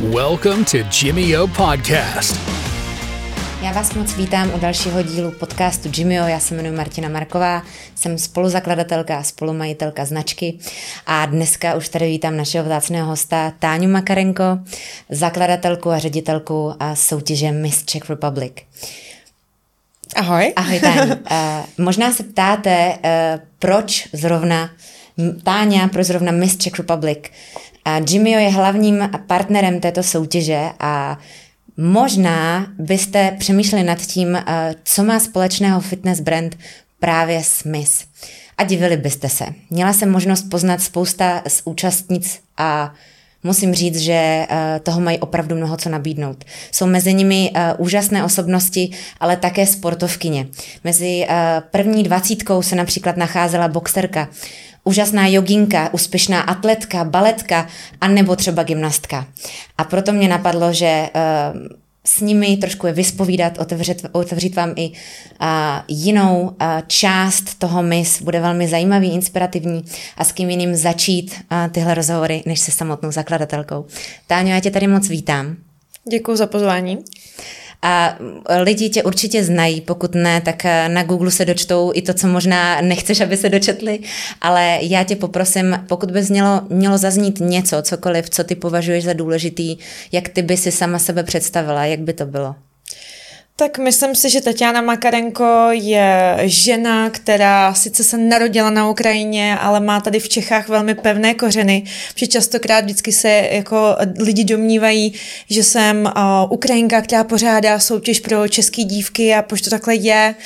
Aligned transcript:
Welcome 0.00 0.64
to 0.64 0.76
Jimmy 1.02 1.38
O 1.38 1.46
Podcast. 1.46 2.40
Já 3.62 3.72
vás 3.72 3.94
moc 3.94 4.14
vítám 4.14 4.54
u 4.54 4.58
dalšího 4.58 5.02
dílu 5.02 5.30
podcastu 5.30 5.88
Jimmyo. 5.96 6.26
Já 6.26 6.40
se 6.40 6.54
jmenuji 6.54 6.76
Martina 6.76 7.08
Marková, 7.08 7.62
jsem 7.94 8.18
spoluzakladatelka 8.18 9.18
a 9.18 9.22
spolumajitelka 9.22 10.04
značky 10.04 10.58
a 11.06 11.26
dneska 11.26 11.74
už 11.74 11.88
tady 11.88 12.06
vítám 12.06 12.36
našeho 12.36 12.64
vzácného 12.64 13.06
hosta 13.06 13.52
Táňu 13.58 13.88
Makarenko, 13.88 14.58
zakladatelku 15.10 15.90
a 15.90 15.98
ředitelku 15.98 16.74
a 16.80 16.94
soutěže 16.94 17.52
Miss 17.52 17.84
Czech 17.84 18.10
Republic. 18.10 18.52
Ahoj. 20.16 20.52
Ahoj 20.56 20.80
Táňu. 20.80 21.14
Uh, 21.14 21.38
možná 21.84 22.12
se 22.12 22.22
ptáte, 22.22 22.94
uh, 22.94 23.40
proč 23.58 24.08
zrovna 24.12 24.70
Táňa, 25.42 25.88
proč 25.88 26.06
zrovna 26.06 26.32
Miss 26.32 26.56
Czech 26.56 26.78
Republic. 26.78 27.18
Uh, 27.18 27.65
Jimmyo 28.08 28.38
je 28.38 28.48
hlavním 28.50 29.10
partnerem 29.26 29.80
této 29.80 30.02
soutěže 30.02 30.70
a 30.80 31.18
Možná 31.76 32.66
byste 32.78 33.36
přemýšleli 33.38 33.84
nad 33.84 33.98
tím, 33.98 34.38
co 34.84 35.04
má 35.04 35.20
společného 35.20 35.80
fitness 35.80 36.20
brand 36.20 36.58
právě 37.00 37.42
s 37.44 37.64
Miss. 37.64 38.04
A 38.58 38.64
divili 38.64 38.96
byste 38.96 39.28
se. 39.28 39.44
Měla 39.70 39.92
jsem 39.92 40.10
možnost 40.10 40.42
poznat 40.50 40.82
spousta 40.82 41.42
z 41.48 41.62
účastnic 41.64 42.40
a 42.56 42.94
musím 43.42 43.74
říct, 43.74 43.98
že 43.98 44.46
toho 44.82 45.00
mají 45.00 45.18
opravdu 45.18 45.56
mnoho 45.56 45.76
co 45.76 45.88
nabídnout. 45.88 46.44
Jsou 46.72 46.86
mezi 46.86 47.14
nimi 47.14 47.50
úžasné 47.78 48.24
osobnosti, 48.24 48.90
ale 49.20 49.36
také 49.36 49.66
sportovkyně. 49.66 50.46
Mezi 50.84 51.26
první 51.70 52.02
dvacítkou 52.02 52.62
se 52.62 52.76
například 52.76 53.16
nacházela 53.16 53.68
boxerka, 53.68 54.28
úžasná 54.86 55.26
joginka, 55.26 55.94
úspěšná 55.94 56.40
atletka, 56.40 57.04
baletka 57.04 57.66
a 58.00 58.08
nebo 58.08 58.36
třeba 58.36 58.62
gymnastka. 58.62 59.26
A 59.78 59.84
proto 59.84 60.12
mě 60.12 60.28
napadlo, 60.28 60.72
že 60.72 61.08
uh, 61.14 61.66
s 62.04 62.20
nimi 62.20 62.56
trošku 62.56 62.86
je 62.86 62.92
vyspovídat, 62.92 63.58
otevřet, 63.58 64.06
otevřít 64.12 64.56
vám 64.56 64.72
i 64.76 64.90
uh, 64.90 65.46
jinou 65.88 66.40
uh, 66.40 66.50
část 66.86 67.58
toho 67.58 67.82
mis. 67.82 68.22
Bude 68.22 68.40
velmi 68.40 68.68
zajímavý, 68.68 69.12
inspirativní 69.12 69.84
a 70.16 70.24
s 70.24 70.32
kým 70.32 70.50
jiným 70.50 70.76
začít 70.76 71.34
uh, 71.34 71.72
tyhle 71.72 71.94
rozhovory, 71.94 72.42
než 72.46 72.60
se 72.60 72.70
samotnou 72.70 73.12
zakladatelkou. 73.12 73.84
Táňo, 74.26 74.48
já 74.48 74.60
tě 74.60 74.70
tady 74.70 74.86
moc 74.86 75.08
vítám. 75.08 75.56
Děkuji 76.10 76.36
za 76.36 76.46
pozvání. 76.46 76.98
A 77.88 78.18
lidi 78.62 78.88
tě 78.88 79.02
určitě 79.02 79.44
znají, 79.44 79.80
pokud 79.80 80.14
ne, 80.14 80.40
tak 80.40 80.64
eh, 80.64 80.88
na 80.88 81.02
Google 81.02 81.30
se 81.30 81.44
dočtou 81.44 81.92
i 81.94 82.02
to, 82.02 82.14
co 82.14 82.26
možná 82.28 82.80
nechceš, 82.80 83.20
aby 83.20 83.36
se 83.36 83.48
dočetli, 83.48 83.98
ale 84.40 84.78
já 84.82 85.04
tě 85.04 85.16
poprosím, 85.16 85.84
pokud 85.88 86.10
by 86.10 86.22
mělo, 86.22 86.60
mělo 86.68 86.98
zaznít 86.98 87.40
něco, 87.40 87.82
cokoliv, 87.82 88.30
co 88.30 88.44
ty 88.44 88.54
považuješ 88.54 89.04
za 89.04 89.12
důležitý, 89.12 89.76
jak 90.12 90.28
ty 90.28 90.42
by 90.42 90.56
si 90.56 90.72
sama 90.72 90.98
sebe 90.98 91.22
představila, 91.22 91.84
jak 91.84 92.00
by 92.00 92.12
to 92.12 92.26
bylo? 92.26 92.54
Tak 93.58 93.78
myslím 93.78 94.14
si, 94.14 94.30
že 94.30 94.40
Tatiana 94.40 94.80
Makarenko 94.80 95.68
je 95.70 96.38
žena, 96.44 97.10
která 97.10 97.74
sice 97.74 98.04
se 98.04 98.18
narodila 98.18 98.70
na 98.70 98.90
Ukrajině, 98.90 99.58
ale 99.60 99.80
má 99.80 100.00
tady 100.00 100.20
v 100.20 100.28
Čechách 100.28 100.68
velmi 100.68 100.94
pevné 100.94 101.34
kořeny, 101.34 101.82
protože 102.14 102.26
častokrát 102.26 102.84
vždycky 102.84 103.12
se 103.12 103.48
jako 103.50 103.96
lidi 104.18 104.44
domnívají, 104.44 105.12
že 105.50 105.64
jsem 105.64 106.12
uh, 106.16 106.52
Ukrajinka, 106.52 107.02
která 107.02 107.24
pořádá 107.24 107.78
soutěž 107.78 108.20
pro 108.20 108.48
české 108.48 108.82
dívky 108.82 109.34
a 109.34 109.42
proč 109.42 109.60
to 109.60 109.70
takhle 109.70 109.94
je. 109.94 110.34
Uh, 110.38 110.44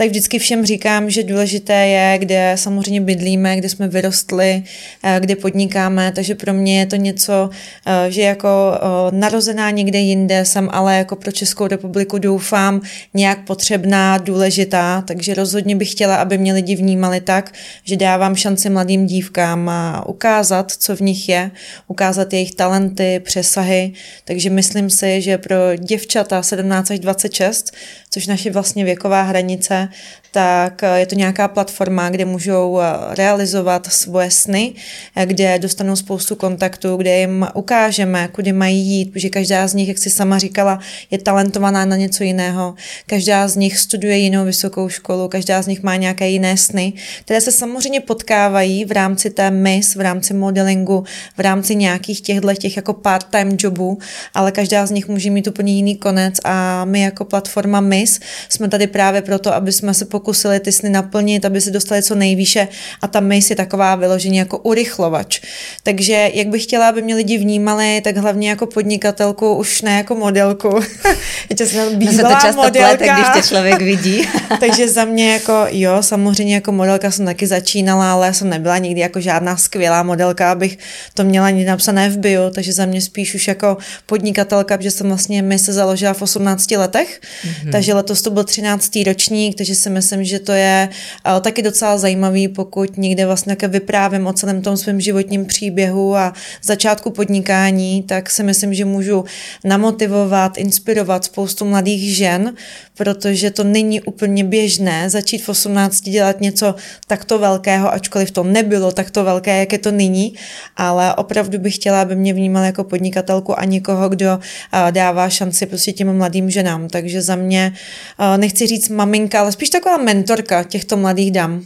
tak 0.00 0.08
vždycky 0.08 0.38
všem 0.38 0.66
říkám, 0.66 1.10
že 1.10 1.22
důležité 1.22 1.86
je, 1.86 2.18
kde 2.18 2.52
samozřejmě 2.54 3.00
bydlíme, 3.00 3.56
kde 3.56 3.68
jsme 3.68 3.88
vyrostli, 3.88 4.62
eh, 5.02 5.20
kde 5.20 5.36
podnikáme, 5.36 6.12
takže 6.12 6.34
pro 6.34 6.52
mě 6.52 6.78
je 6.78 6.86
to 6.86 6.96
něco, 6.96 7.50
eh, 7.86 8.10
že 8.10 8.22
jako 8.22 8.48
eh, 8.48 9.16
narozená 9.16 9.70
někde 9.70 9.98
jinde 9.98 10.44
jsem, 10.44 10.68
ale 10.72 10.96
jako 10.96 11.16
pro 11.16 11.32
Českou 11.32 11.66
republiku 11.66 12.18
doufám 12.18 12.80
nějak 13.14 13.44
potřebná, 13.44 14.18
důležitá, 14.18 15.04
takže 15.06 15.34
rozhodně 15.34 15.76
bych 15.76 15.90
chtěla, 15.90 16.16
aby 16.16 16.38
mě 16.38 16.52
lidi 16.52 16.76
vnímali 16.76 17.20
tak, 17.20 17.52
že 17.84 17.96
dávám 17.96 18.36
šanci 18.36 18.70
mladým 18.70 19.06
dívkám 19.06 19.68
a 19.68 20.08
ukázat, 20.08 20.72
co 20.72 20.96
v 20.96 21.00
nich 21.00 21.28
je, 21.28 21.50
ukázat 21.88 22.32
jejich 22.32 22.54
talenty, 22.54 23.20
přesahy, 23.24 23.92
takže 24.24 24.50
myslím 24.50 24.90
si, 24.90 25.22
že 25.22 25.38
pro 25.38 25.56
děvčata 25.76 26.42
17 26.42 26.90
až 26.90 26.98
26 26.98 27.72
což 28.10 28.26
naše 28.26 28.50
vlastně 28.50 28.84
věková 28.84 29.22
hranice, 29.22 29.88
tak 30.32 30.82
je 30.96 31.06
to 31.06 31.14
nějaká 31.14 31.48
platforma, 31.48 32.10
kde 32.10 32.24
můžou 32.24 32.80
eh, 32.80 33.14
realizovat 33.14 33.86
svoje 33.86 34.30
sny, 34.30 34.72
eh, 35.16 35.26
kde 35.26 35.58
dostanou 35.58 35.96
spoustu 35.96 36.36
kontaktů, 36.36 36.96
kde 36.96 37.18
jim 37.18 37.46
ukážeme, 37.54 38.28
kudy 38.32 38.52
mají 38.52 38.78
jít, 38.78 39.12
protože 39.12 39.28
každá 39.28 39.68
z 39.68 39.74
nich, 39.74 39.88
jak 39.88 39.98
si 39.98 40.10
sama 40.10 40.38
říkala, 40.38 40.78
je 41.10 41.18
talentovaná 41.18 41.84
na 41.84 41.96
něco 41.96 42.24
jiného. 42.24 42.74
Každá 43.06 43.48
z 43.48 43.56
nich 43.56 43.78
studuje 43.78 44.16
jinou 44.18 44.44
vysokou 44.44 44.88
školu, 44.88 45.28
každá 45.28 45.62
z 45.62 45.66
nich 45.66 45.82
má 45.82 45.96
nějaké 45.96 46.28
jiné 46.28 46.56
sny, 46.56 46.92
které 47.20 47.40
se 47.40 47.52
samozřejmě 47.52 48.00
potkávají 48.00 48.84
v 48.84 48.92
rámci 48.92 49.30
té 49.30 49.50
MIS, 49.50 49.94
v 49.94 50.00
rámci 50.00 50.34
modelingu, 50.34 51.04
v 51.36 51.40
rámci 51.40 51.76
nějakých 51.76 52.20
těchto 52.20 52.54
těch 52.54 52.76
jako 52.76 52.92
part-time 52.92 53.56
jobů, 53.58 53.98
ale 54.34 54.52
každá 54.52 54.86
z 54.86 54.90
nich 54.90 55.08
může 55.08 55.30
mít 55.30 55.46
úplně 55.46 55.72
jiný 55.72 55.96
konec 55.96 56.34
a 56.44 56.84
my 56.84 57.00
jako 57.00 57.24
platforma 57.24 57.80
MIS 57.80 58.20
jsme 58.48 58.68
tady 58.68 58.86
právě 58.86 59.22
proto, 59.22 59.54
aby 59.54 59.72
jsme 59.80 59.94
se 59.94 60.04
pokusili 60.04 60.60
ty 60.60 60.72
sny 60.72 60.90
naplnit, 60.90 61.44
aby 61.44 61.60
se 61.60 61.70
dostali 61.70 62.02
co 62.02 62.14
nejvýše 62.14 62.68
a 63.02 63.06
ta 63.08 63.20
mis 63.20 63.50
je 63.50 63.56
taková 63.56 63.94
vyloženě 63.94 64.38
jako 64.38 64.58
urychlovač. 64.58 65.40
Takže 65.82 66.30
jak 66.34 66.48
bych 66.48 66.62
chtěla, 66.62 66.88
aby 66.88 67.02
mě 67.02 67.14
lidi 67.14 67.38
vnímali, 67.38 68.00
tak 68.04 68.16
hlavně 68.16 68.50
jako 68.50 68.66
podnikatelku, 68.66 69.54
už 69.54 69.82
ne 69.82 69.96
jako 69.96 70.14
modelku. 70.14 70.80
Já 71.60 71.66
jsem 71.66 71.98
no 71.98 72.12
se 72.12 72.22
to 72.22 72.28
často 72.28 72.62
modelka. 72.62 72.96
plete, 72.96 73.14
když 73.14 73.26
tě 73.34 73.48
člověk 73.48 73.82
vidí. 73.82 74.28
Takže 74.60 74.88
za 74.88 75.04
mě 75.04 75.32
jako, 75.32 75.66
jo, 75.70 75.96
samozřejmě 76.00 76.54
jako 76.54 76.72
modelka 76.72 77.10
jsem 77.10 77.26
taky 77.26 77.46
začínala, 77.46 78.12
ale 78.12 78.34
jsem 78.34 78.48
nebyla 78.48 78.78
nikdy 78.78 79.00
jako 79.00 79.20
žádná 79.20 79.56
skvělá 79.56 80.02
modelka, 80.02 80.52
abych 80.52 80.78
to 81.14 81.24
měla 81.24 81.50
někdy 81.50 81.64
napsané 81.64 82.10
v 82.10 82.18
bio, 82.18 82.50
takže 82.50 82.72
za 82.72 82.86
mě 82.86 83.00
spíš 83.00 83.34
už 83.34 83.48
jako 83.48 83.76
podnikatelka, 84.06 84.76
protože 84.76 84.90
jsem 84.90 85.08
vlastně 85.08 85.42
mi 85.42 85.58
se 85.58 85.72
založila 85.72 86.12
v 86.12 86.22
18 86.22 86.70
letech, 86.70 87.20
mm-hmm. 87.20 87.72
takže 87.72 87.94
letos 87.94 88.22
to 88.22 88.30
byl 88.30 88.44
13. 88.44 88.92
ročník, 89.06 89.56
takže 89.60 89.74
si 89.74 89.90
myslím, 89.90 90.24
že 90.24 90.38
to 90.38 90.52
je 90.52 90.88
uh, 90.88 91.40
taky 91.40 91.62
docela 91.62 91.98
zajímavý, 91.98 92.48
pokud 92.48 92.96
někde 92.96 93.26
vlastně 93.26 93.56
vyprávím 93.68 94.26
o 94.26 94.32
celém 94.32 94.62
tom 94.62 94.76
svém 94.76 95.00
životním 95.00 95.46
příběhu 95.46 96.16
a 96.16 96.32
začátku 96.62 97.10
podnikání, 97.10 98.02
tak 98.02 98.30
si 98.30 98.42
myslím, 98.42 98.74
že 98.74 98.84
můžu 98.84 99.24
namotivovat, 99.64 100.58
inspirovat 100.58 101.24
spoustu 101.24 101.64
mladých 101.64 102.16
žen, 102.16 102.54
protože 102.96 103.50
to 103.50 103.64
není 103.64 104.00
úplně 104.00 104.44
běžné 104.44 105.10
začít 105.10 105.38
v 105.38 105.48
18 105.48 106.00
dělat 106.00 106.40
něco 106.40 106.74
takto 107.06 107.38
velkého, 107.38 107.92
ačkoliv 107.92 108.30
to 108.30 108.44
nebylo 108.44 108.92
takto 108.92 109.24
velké, 109.24 109.60
jak 109.60 109.72
je 109.72 109.78
to 109.78 109.90
nyní, 109.90 110.34
ale 110.76 111.14
opravdu 111.14 111.58
bych 111.58 111.74
chtěla, 111.74 112.02
aby 112.02 112.16
mě 112.16 112.34
vnímal 112.34 112.64
jako 112.64 112.84
podnikatelku 112.84 113.58
a 113.58 113.64
někoho, 113.64 114.08
kdo 114.08 114.36
uh, 114.36 114.90
dává 114.90 115.28
šanci 115.28 115.66
prostě 115.66 115.92
těm 115.92 116.16
mladým 116.16 116.50
ženám. 116.50 116.88
Takže 116.88 117.22
za 117.22 117.36
mě 117.36 117.72
uh, 118.18 118.38
nechci 118.38 118.66
říct 118.66 118.88
maminka, 118.88 119.40
ale 119.40 119.49
spíš 119.52 119.70
taková 119.70 119.96
mentorka 119.96 120.62
těchto 120.62 120.96
mladých 120.96 121.32
dam. 121.32 121.64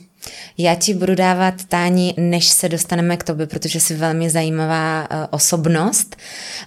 Já 0.59 0.75
ti 0.75 0.95
budu 0.95 1.15
dávat 1.15 1.55
tání, 1.69 2.15
než 2.17 2.49
se 2.49 2.69
dostaneme 2.69 3.17
k 3.17 3.25
tobě, 3.25 3.47
protože 3.47 3.81
jsi 3.81 3.95
velmi 3.95 4.31
zajímavá 4.31 5.09
uh, 5.11 5.17
osobnost, 5.31 6.17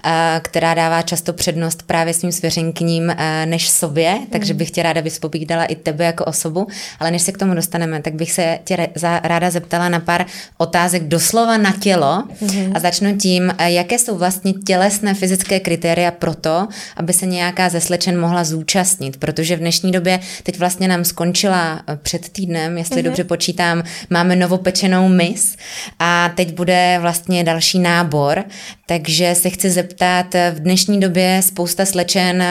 uh, 0.06 0.12
která 0.42 0.74
dává 0.74 1.02
často 1.02 1.34
přednost 1.34 1.84
právě 1.84 2.14
svým 2.14 2.32
svěřenkyním 2.32 3.04
uh, 3.04 3.16
než 3.46 3.70
sobě, 3.70 4.16
mm. 4.16 4.26
takže 4.26 4.54
bych 4.54 4.72
tě 4.72 4.84
ráda 4.84 5.02
vyspovídala 5.02 5.66
i 5.66 5.76
tebe 5.76 6.06
jako 6.06 6.26
osobu, 6.26 6.68
ale 7.00 7.12
než 7.12 7.22
se 7.22 7.32
k 7.32 7.38
tomu 7.38 7.54
dostaneme, 7.54 8.02
tak 8.02 8.14
bych 8.14 8.32
se 8.32 8.60
tě 8.64 8.88
ráda 9.24 9.50
zeptala 9.50 9.90
na 9.90 10.00
pár 10.00 10.26
otázek 10.58 11.04
doslova 11.04 11.58
na 11.58 11.74
tělo 11.80 12.24
mm. 12.42 12.72
a 12.76 12.80
začnu 12.80 13.18
tím, 13.18 13.54
jaké 13.66 14.00
jsou 14.00 14.18
vlastně 14.18 14.54
tělesné 14.54 15.14
fyzické 15.14 15.60
kritéria 15.60 16.12
pro 16.12 16.36
to, 16.36 16.68
aby 16.98 17.14
se 17.14 17.26
nějaká 17.26 17.70
ze 17.70 17.82
slečen 17.82 18.20
mohla 18.20 18.44
zúčastnit, 18.44 19.18
protože 19.18 19.56
v 19.56 19.60
dnešní 19.60 19.92
době 19.92 20.20
teď 20.44 20.60
vlastně 20.60 20.88
nám 20.88 21.06
skončila 21.06 21.82
před 22.02 22.30
týdnem, 22.30 22.78
jestli 22.78 22.98
mm. 22.98 23.04
dobře 23.04 23.24
počítám, 23.24 23.47
počítám, 23.48 23.84
máme 24.10 24.36
novopečenou 24.36 25.08
mis 25.10 25.58
a 26.00 26.30
teď 26.36 26.54
bude 26.54 26.98
vlastně 27.02 27.44
další 27.44 27.80
nábor, 27.80 28.44
takže 28.86 29.36
se 29.36 29.50
chci 29.50 29.70
zeptat, 29.70 30.26
v 30.52 30.60
dnešní 30.60 31.00
době 31.00 31.42
spousta 31.44 31.86
slečen 31.86 32.44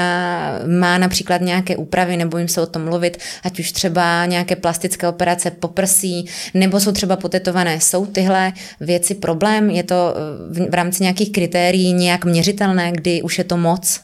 má 0.78 0.98
například 0.98 1.40
nějaké 1.40 1.76
úpravy, 1.76 2.16
nebo 2.16 2.38
jim 2.38 2.48
se 2.48 2.60
o 2.60 2.66
tom 2.66 2.84
mluvit, 2.84 3.18
ať 3.42 3.60
už 3.60 3.72
třeba 3.72 4.26
nějaké 4.26 4.56
plastické 4.56 5.08
operace 5.08 5.50
poprsí, 5.50 6.26
nebo 6.54 6.80
jsou 6.80 6.92
třeba 6.92 7.16
potetované. 7.16 7.80
Jsou 7.80 8.06
tyhle 8.06 8.52
věci 8.80 9.14
problém? 9.14 9.70
Je 9.70 9.82
to 9.82 10.14
v, 10.50 10.70
v 10.70 10.74
rámci 10.74 11.02
nějakých 11.02 11.32
kritérií 11.32 11.92
nějak 11.92 12.24
měřitelné, 12.24 12.92
kdy 12.92 13.22
už 13.22 13.38
je 13.38 13.44
to 13.44 13.56
moc? 13.56 14.00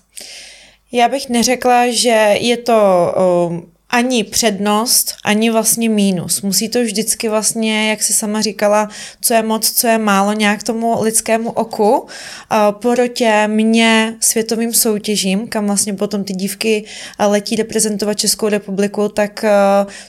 Já 0.93 1.09
bych 1.09 1.29
neřekla, 1.29 1.91
že 1.91 2.35
je 2.41 2.57
to 2.57 2.77
ani 3.93 4.25
přednost, 4.25 5.15
ani 5.25 5.51
vlastně 5.51 5.89
mínus. 5.89 6.43
Musí 6.43 6.69
to 6.69 6.83
vždycky 6.83 7.29
vlastně, 7.29 7.91
jak 7.91 8.03
si 8.03 8.13
sama 8.13 8.41
říkala, 8.41 8.89
co 9.21 9.35
je 9.35 9.43
moc, 9.43 9.71
co 9.71 9.87
je 9.87 9.99
málo, 9.99 10.33
nějak 10.33 10.63
tomu 10.63 11.03
lidskému 11.03 11.51
oku. 11.51 12.07
Porotě 12.71 13.49
mě 13.49 14.17
světovým 14.21 14.75
soutěžím, 14.75 15.49
kam 15.49 15.67
vlastně 15.67 15.95
potom 15.95 16.25
ty 16.25 16.33
dívky 16.33 16.85
letí 17.19 17.57
reprezentovat 17.57 18.19
Českou 18.19 18.49
republiku, 18.49 19.09
tak 19.09 19.45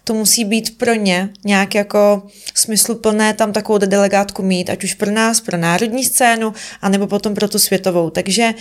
to 0.04 0.14
musí 0.14 0.46
být 0.46 0.78
pro 0.78 0.94
ně 0.94 1.30
nějak 1.46 1.76
jako 1.76 2.24
smysluplné 2.56 3.34
tam 3.34 3.54
takovou 3.54 3.78
delegátku 3.78 4.44
mít, 4.44 4.70
ať 4.70 4.84
už 4.84 4.94
pro 4.94 5.12
nás, 5.12 5.42
pro 5.42 5.58
národní 5.58 6.04
scénu, 6.04 6.54
anebo 6.82 7.08
potom 7.08 7.36
pro 7.36 7.48
tu 7.48 7.60
světovou. 7.60 8.10
Takže 8.10 8.54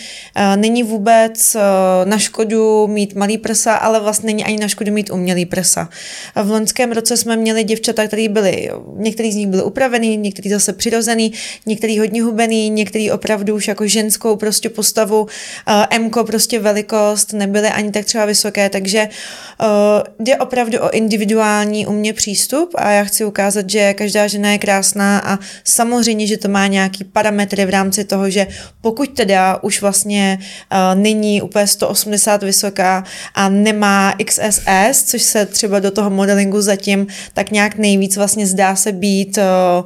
není 0.56 0.82
vůbec 0.82 1.56
na 2.04 2.18
škodu 2.18 2.86
mít 2.86 3.14
malý 3.14 3.38
prsa, 3.38 3.74
ale 3.74 4.00
vlastně 4.00 4.26
není 4.26 4.44
ani 4.44 4.56
na 4.56 4.68
škodu 4.68 4.92
mít 4.92 5.11
umělý 5.12 5.46
prsa. 5.46 5.88
A 6.34 6.42
v 6.42 6.50
loňském 6.50 6.92
roce 6.92 7.16
jsme 7.16 7.36
měli 7.36 7.64
děvčata, 7.64 8.06
které 8.06 8.28
byly, 8.28 8.70
některý 8.96 9.32
z 9.32 9.36
nich 9.36 9.46
byly 9.46 9.62
upravený, 9.62 10.16
některý 10.16 10.50
zase 10.50 10.72
přirozený, 10.72 11.32
některý 11.66 11.98
hodně 11.98 12.22
hubený, 12.22 12.70
některý 12.70 13.10
opravdu 13.10 13.54
už 13.54 13.68
jako 13.68 13.86
ženskou 13.86 14.36
prostě 14.36 14.68
postavu, 14.68 15.26
Mko 15.98 16.24
prostě 16.24 16.58
velikost, 16.58 17.32
nebyly 17.32 17.68
ani 17.68 17.90
tak 17.90 18.04
třeba 18.04 18.24
vysoké, 18.24 18.68
takže 18.68 19.08
uh, 19.60 19.66
jde 20.18 20.36
opravdu 20.36 20.78
o 20.80 20.90
individuální 20.90 21.86
u 21.86 21.92
mě 21.92 22.12
přístup 22.12 22.70
a 22.74 22.90
já 22.90 23.04
chci 23.04 23.24
ukázat, 23.24 23.70
že 23.70 23.94
každá 23.94 24.26
žena 24.26 24.52
je 24.52 24.58
krásná 24.58 25.18
a 25.18 25.38
samozřejmě, 25.64 26.26
že 26.26 26.36
to 26.36 26.48
má 26.48 26.66
nějaký 26.66 27.04
parametry 27.04 27.66
v 27.66 27.70
rámci 27.70 28.04
toho, 28.04 28.30
že 28.30 28.46
pokud 28.80 29.10
teda 29.16 29.62
už 29.62 29.80
vlastně 29.80 30.38
uh, 30.40 31.00
není 31.00 31.42
úplně 31.42 31.66
180 31.66 32.42
vysoká 32.42 33.04
a 33.34 33.48
nemá 33.48 34.14
XSS, 34.24 35.01
což 35.04 35.22
se 35.22 35.46
třeba 35.46 35.78
do 35.78 35.90
toho 35.90 36.10
modelingu 36.10 36.60
zatím 36.60 37.06
tak 37.34 37.50
nějak 37.50 37.78
nejvíc 37.78 38.16
vlastně 38.16 38.46
zdá 38.46 38.76
se 38.76 38.92
být 38.92 39.38
uh, 39.38 39.84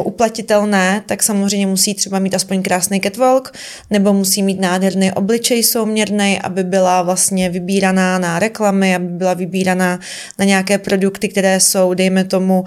uh, 0.00 0.06
uplatitelné, 0.06 1.02
tak 1.06 1.22
samozřejmě 1.22 1.66
musí 1.66 1.94
třeba 1.94 2.18
mít 2.18 2.34
aspoň 2.34 2.62
krásný 2.62 3.00
catwalk, 3.00 3.52
nebo 3.90 4.12
musí 4.12 4.42
mít 4.42 4.60
nádherný 4.60 5.12
obličej 5.12 5.62
souměrný, 5.62 6.40
aby 6.40 6.64
byla 6.64 7.02
vlastně 7.02 7.48
vybíraná 7.48 8.18
na 8.18 8.38
reklamy, 8.38 8.94
aby 8.94 9.06
byla 9.06 9.34
vybíraná 9.34 10.00
na 10.38 10.44
nějaké 10.44 10.78
produkty, 10.78 11.28
které 11.28 11.60
jsou, 11.60 11.94
dejme 11.94 12.24
tomu, 12.24 12.60
uh, 12.60 12.66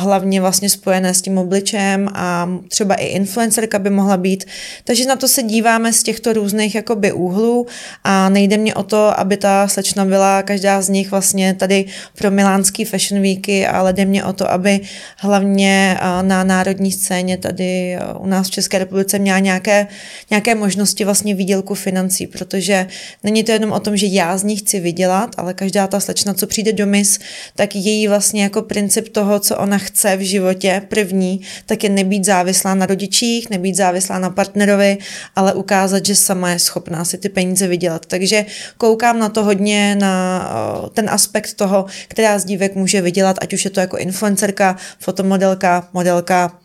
hlavně 0.00 0.40
vlastně 0.40 0.68
spojené 0.68 1.14
s 1.14 1.22
tím 1.22 1.38
obličejem 1.38 2.08
a 2.14 2.48
třeba 2.68 2.94
i 2.94 3.06
influencerka 3.06 3.78
by 3.78 3.90
mohla 3.90 4.16
být. 4.16 4.44
Takže 4.84 5.06
na 5.06 5.16
to 5.16 5.28
se 5.28 5.42
díváme 5.42 5.92
z 5.92 6.02
těchto 6.02 6.32
různých 6.32 6.74
jakoby 6.74 7.12
úhlů 7.12 7.66
a 8.04 8.28
nejde 8.28 8.56
mě 8.56 8.74
o 8.74 8.82
to, 8.82 9.20
aby 9.20 9.36
ta 9.36 9.68
slečna 9.68 10.04
byla 10.04 10.42
každá 10.42 10.82
z 10.82 10.88
nich 10.88 11.07
vlastně 11.10 11.54
tady 11.54 11.84
pro 12.18 12.30
milánský 12.30 12.84
Fashion 12.84 13.22
Weeky, 13.22 13.66
ale 13.66 13.92
jde 13.92 14.04
mě 14.04 14.24
o 14.24 14.32
to, 14.32 14.50
aby 14.50 14.80
hlavně 15.16 15.98
na 16.22 16.44
národní 16.44 16.92
scéně 16.92 17.36
tady 17.36 17.98
u 18.18 18.26
nás 18.26 18.46
v 18.46 18.50
České 18.50 18.78
republice 18.78 19.18
měla 19.18 19.38
nějaké, 19.38 19.86
nějaké 20.30 20.54
možnosti 20.54 21.04
vlastně 21.04 21.34
výdělku 21.34 21.74
financí, 21.74 22.26
protože 22.26 22.86
není 23.24 23.44
to 23.44 23.52
jenom 23.52 23.72
o 23.72 23.80
tom, 23.80 23.96
že 23.96 24.06
já 24.06 24.38
z 24.38 24.44
nich 24.44 24.60
chci 24.60 24.80
vydělat, 24.80 25.34
ale 25.36 25.54
každá 25.54 25.86
ta 25.86 26.00
slečna, 26.00 26.34
co 26.34 26.46
přijde 26.46 26.72
do 26.72 26.86
mis, 26.86 27.18
tak 27.56 27.76
její 27.76 28.08
vlastně 28.08 28.42
jako 28.42 28.62
princip 28.62 29.08
toho, 29.08 29.40
co 29.40 29.56
ona 29.56 29.78
chce 29.78 30.16
v 30.16 30.20
životě, 30.20 30.82
první, 30.88 31.40
tak 31.66 31.84
je 31.84 31.90
nebýt 31.90 32.24
závislá 32.24 32.74
na 32.74 32.86
rodičích, 32.86 33.50
nebýt 33.50 33.76
závislá 33.76 34.18
na 34.18 34.30
partnerovi, 34.30 34.98
ale 35.36 35.54
ukázat, 35.54 36.06
že 36.06 36.14
sama 36.14 36.50
je 36.50 36.58
schopná 36.58 37.04
si 37.04 37.18
ty 37.18 37.28
peníze 37.28 37.66
vydělat. 37.66 38.06
Takže 38.06 38.46
koukám 38.76 39.18
na 39.18 39.28
to 39.28 39.44
hodně, 39.44 39.96
na 40.00 40.50
ten 40.98 41.10
aspekt 41.10 41.54
toho, 41.54 41.86
která 42.08 42.38
z 42.38 42.44
dívek 42.44 42.74
může 42.74 43.00
vydělat, 43.00 43.36
ať 43.40 43.52
už 43.52 43.64
je 43.64 43.70
to 43.70 43.80
jako 43.80 43.96
influencerka, 43.96 44.76
fotomodelka, 44.98 45.88
modelka, 45.92 46.58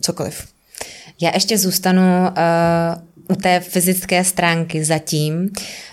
cokoliv. 0.00 0.46
Já 1.20 1.30
ještě 1.34 1.58
zůstanu 1.58 2.02
uh, 2.02 3.36
u 3.36 3.40
té 3.40 3.60
fyzické 3.60 4.24
stránky 4.24 4.84
zatím, 4.84 5.50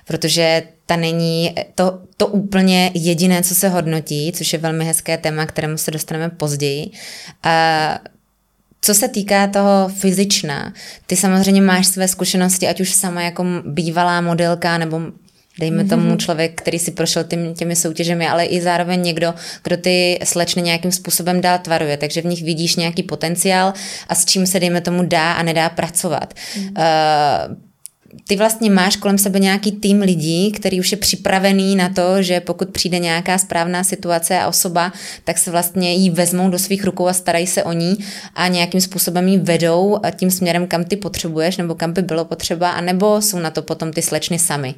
protože 0.07 0.63
ta 0.85 0.95
není 0.95 1.55
to, 1.75 2.01
to 2.17 2.27
úplně 2.27 2.91
jediné, 2.93 3.43
co 3.43 3.55
se 3.55 3.69
hodnotí, 3.69 4.31
což 4.35 4.53
je 4.53 4.59
velmi 4.59 4.85
hezké 4.85 5.17
téma, 5.17 5.45
kterému 5.45 5.77
se 5.77 5.91
dostaneme 5.91 6.29
později. 6.29 6.89
Uh, 7.45 7.51
co 8.81 8.93
se 8.93 9.07
týká 9.07 9.47
toho 9.47 9.89
fyzična, 9.97 10.73
ty 11.07 11.15
samozřejmě 11.15 11.61
máš 11.61 11.87
své 11.87 12.07
zkušenosti, 12.07 12.67
ať 12.67 12.81
už 12.81 12.93
sama 12.93 13.21
jako 13.21 13.45
bývalá 13.65 14.21
modelka 14.21 14.77
nebo 14.77 15.01
dejme 15.59 15.83
mm-hmm. 15.83 15.89
tomu 15.89 16.15
člověk, 16.15 16.61
který 16.61 16.79
si 16.79 16.91
prošel 16.91 17.23
tím, 17.23 17.53
těmi 17.53 17.75
soutěžemi, 17.75 18.27
ale 18.27 18.45
i 18.45 18.61
zároveň 18.61 19.01
někdo, 19.01 19.33
kdo 19.63 19.77
ty 19.77 20.19
slečny 20.23 20.61
nějakým 20.61 20.91
způsobem 20.91 21.41
dál 21.41 21.59
tvaruje, 21.59 21.97
takže 21.97 22.21
v 22.21 22.25
nich 22.25 22.43
vidíš 22.43 22.75
nějaký 22.75 23.03
potenciál 23.03 23.73
a 24.07 24.15
s 24.15 24.25
čím 24.25 24.47
se, 24.47 24.59
dejme 24.59 24.81
tomu, 24.81 25.03
dá 25.03 25.33
a 25.33 25.43
nedá 25.43 25.69
pracovat. 25.69 26.33
Mm-hmm. 26.33 26.71
Uh, 27.49 27.55
ty 28.27 28.35
vlastně 28.35 28.69
máš 28.69 28.95
kolem 28.95 29.17
sebe 29.17 29.39
nějaký 29.39 29.71
tým 29.71 30.01
lidí, 30.01 30.51
který 30.51 30.79
už 30.79 30.91
je 30.91 30.97
připravený 30.97 31.75
na 31.75 31.89
to, 31.89 32.21
že 32.23 32.39
pokud 32.39 32.69
přijde 32.69 32.99
nějaká 32.99 33.37
správná 33.37 33.83
situace 33.83 34.39
a 34.39 34.47
osoba, 34.47 34.93
tak 35.23 35.37
se 35.37 35.51
vlastně 35.51 35.93
jí 35.93 36.09
vezmou 36.09 36.49
do 36.49 36.59
svých 36.59 36.83
rukou 36.83 37.07
a 37.07 37.13
starají 37.13 37.47
se 37.47 37.63
o 37.63 37.73
ní 37.73 37.97
a 38.35 38.47
nějakým 38.47 38.81
způsobem 38.81 39.27
jí 39.27 39.37
vedou 39.37 39.99
tím 40.15 40.31
směrem, 40.31 40.67
kam 40.67 40.83
ty 40.83 40.95
potřebuješ 40.95 41.57
nebo 41.57 41.75
kam 41.75 41.93
by 41.93 42.01
bylo 42.01 42.25
potřeba, 42.25 42.71
anebo 42.71 43.21
jsou 43.21 43.39
na 43.39 43.51
to 43.51 43.61
potom 43.61 43.93
ty 43.93 44.01
slečny 44.01 44.39
sami. 44.39 44.75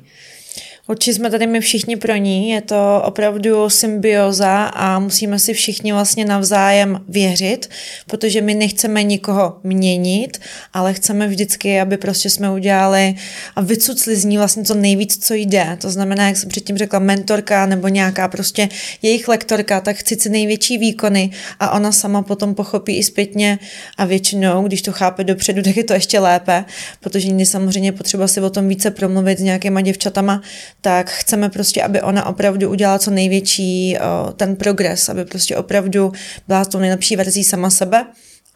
Určitě 0.90 1.14
jsme 1.14 1.30
tady 1.30 1.48
my 1.48 1.60
všichni 1.60 1.96
pro 1.96 2.16
ní, 2.16 2.50
je 2.50 2.62
to 2.62 3.02
opravdu 3.06 3.70
symbioza 3.70 4.64
a 4.64 5.00
musíme 5.00 5.40
si 5.40 5.54
všichni 5.54 5.94
vlastně 5.94 6.26
navzájem 6.26 7.02
věřit, 7.10 7.70
protože 8.08 8.42
my 8.42 8.54
nechceme 8.54 9.04
nikoho 9.04 9.60
měnit, 9.64 10.42
ale 10.74 10.94
chceme 10.94 11.28
vždycky, 11.28 11.82
aby 11.82 11.98
prostě 11.98 12.30
jsme 12.30 12.52
udělali 12.52 13.16
a 13.56 13.62
vycucli 13.62 14.16
z 14.16 14.26
ní 14.26 14.38
vlastně 14.38 14.64
to 14.64 14.74
nejvíc, 14.74 15.26
co 15.26 15.34
jde. 15.34 15.78
To 15.82 15.90
znamená, 15.90 16.28
jak 16.28 16.38
jsem 16.38 16.50
předtím 16.50 16.78
řekla, 16.78 17.00
mentorka 17.00 17.66
nebo 17.66 17.88
nějaká 17.88 18.28
prostě 18.28 18.70
jejich 19.02 19.28
lektorka, 19.28 19.82
tak 19.82 19.96
chci 19.96 20.16
si 20.16 20.30
největší 20.30 20.78
výkony 20.78 21.32
a 21.60 21.72
ona 21.72 21.92
sama 21.92 22.22
potom 22.22 22.56
pochopí 22.56 22.98
i 22.98 23.04
zpětně 23.04 23.60
a 23.98 24.06
většinou, 24.06 24.64
když 24.64 24.82
to 24.82 24.92
chápe 24.92 25.24
dopředu, 25.24 25.62
tak 25.64 25.78
je 25.78 25.84
to 25.84 25.94
ještě 25.94 26.20
lépe, 26.20 26.66
protože 27.00 27.28
někdy 27.28 27.46
samozřejmě 27.46 27.92
potřeba 27.92 28.28
si 28.28 28.42
o 28.42 28.50
tom 28.50 28.68
více 28.68 28.92
promluvit 28.92 29.40
s 29.40 29.42
nějakýma 29.42 29.82
děvčatama, 29.82 30.42
tak 30.81 31.10
chceme 31.10 31.50
prostě, 31.50 31.84
aby 31.84 32.02
ona 32.02 32.26
opravdu 32.26 32.70
udělala 32.70 33.00
co 33.00 33.12
největší 33.12 33.98
ten 34.36 34.56
progres, 34.56 35.10
aby 35.10 35.26
prostě 35.26 35.58
opravdu 35.58 36.12
byla 36.48 36.66
tou 36.66 36.80
nejlepší 36.80 37.16
verzí 37.16 37.44
sama 37.44 37.70
sebe 37.70 38.06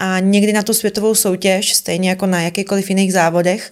a 0.05 0.19
někdy 0.19 0.53
na 0.53 0.63
tu 0.63 0.73
světovou 0.73 1.15
soutěž, 1.15 1.75
stejně 1.75 2.09
jako 2.09 2.25
na 2.25 2.41
jakýkoliv 2.41 2.89
jiných 2.89 3.13
závodech, 3.13 3.71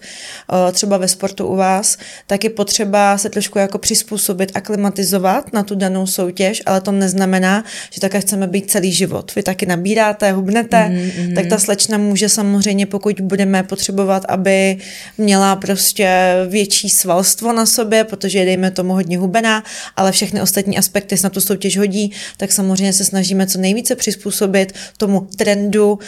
třeba 0.72 0.96
ve 0.96 1.08
sportu 1.08 1.46
u 1.46 1.56
vás, 1.56 1.98
tak 2.26 2.44
je 2.44 2.50
potřeba 2.50 3.18
se 3.18 3.30
trošku 3.30 3.58
jako 3.58 3.78
přizpůsobit, 3.78 4.52
aklimatizovat 4.54 5.52
na 5.52 5.62
tu 5.62 5.74
danou 5.74 6.06
soutěž, 6.06 6.62
ale 6.66 6.80
to 6.80 6.92
neznamená, 6.92 7.64
že 7.90 8.00
také 8.00 8.20
chceme 8.20 8.46
být 8.46 8.70
celý 8.70 8.92
život. 8.92 9.34
Vy 9.34 9.42
taky 9.42 9.66
nabíráte, 9.66 10.32
hubnete, 10.32 10.76
mm-hmm. 10.76 11.34
tak 11.34 11.46
ta 11.46 11.58
slečna 11.58 11.98
může 11.98 12.28
samozřejmě, 12.28 12.86
pokud 12.86 13.20
budeme 13.20 13.62
potřebovat, 13.62 14.24
aby 14.28 14.76
měla 15.18 15.56
prostě 15.56 16.34
větší 16.48 16.90
svalstvo 16.90 17.52
na 17.52 17.66
sobě, 17.66 18.04
protože 18.04 18.38
je, 18.38 18.44
dejme 18.44 18.70
tomu, 18.70 18.92
hodně 18.92 19.18
hubená, 19.18 19.64
ale 19.96 20.12
všechny 20.12 20.40
ostatní 20.40 20.78
aspekty 20.78 21.16
se 21.16 21.26
na 21.26 21.30
tu 21.30 21.40
soutěž 21.40 21.78
hodí, 21.78 22.12
tak 22.36 22.52
samozřejmě 22.52 22.92
se 22.92 23.04
snažíme 23.04 23.46
co 23.46 23.58
nejvíce 23.58 23.96
přizpůsobit 23.96 24.72
tomu 24.96 25.20
trendu, 25.36 25.98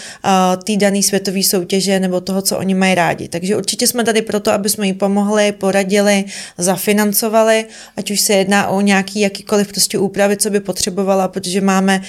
té 0.64 0.76
dané 0.76 1.02
světové 1.02 1.42
soutěže 1.42 2.00
nebo 2.00 2.20
toho, 2.20 2.42
co 2.42 2.58
oni 2.58 2.74
mají 2.74 2.94
rádi. 2.94 3.28
Takže 3.28 3.56
určitě 3.56 3.86
jsme 3.86 4.04
tady 4.04 4.22
proto, 4.22 4.52
aby 4.52 4.68
jsme 4.68 4.86
jí 4.86 4.92
pomohli, 4.92 5.52
poradili, 5.52 6.24
zafinancovali, 6.58 7.64
ať 7.96 8.10
už 8.10 8.20
se 8.20 8.32
jedná 8.32 8.68
o 8.68 8.80
nějaký 8.80 9.20
jakýkoliv 9.20 9.68
prostě 9.68 9.98
úpravy, 9.98 10.36
co 10.36 10.50
by 10.50 10.60
potřebovala, 10.60 11.28
protože 11.28 11.60
máme 11.60 12.02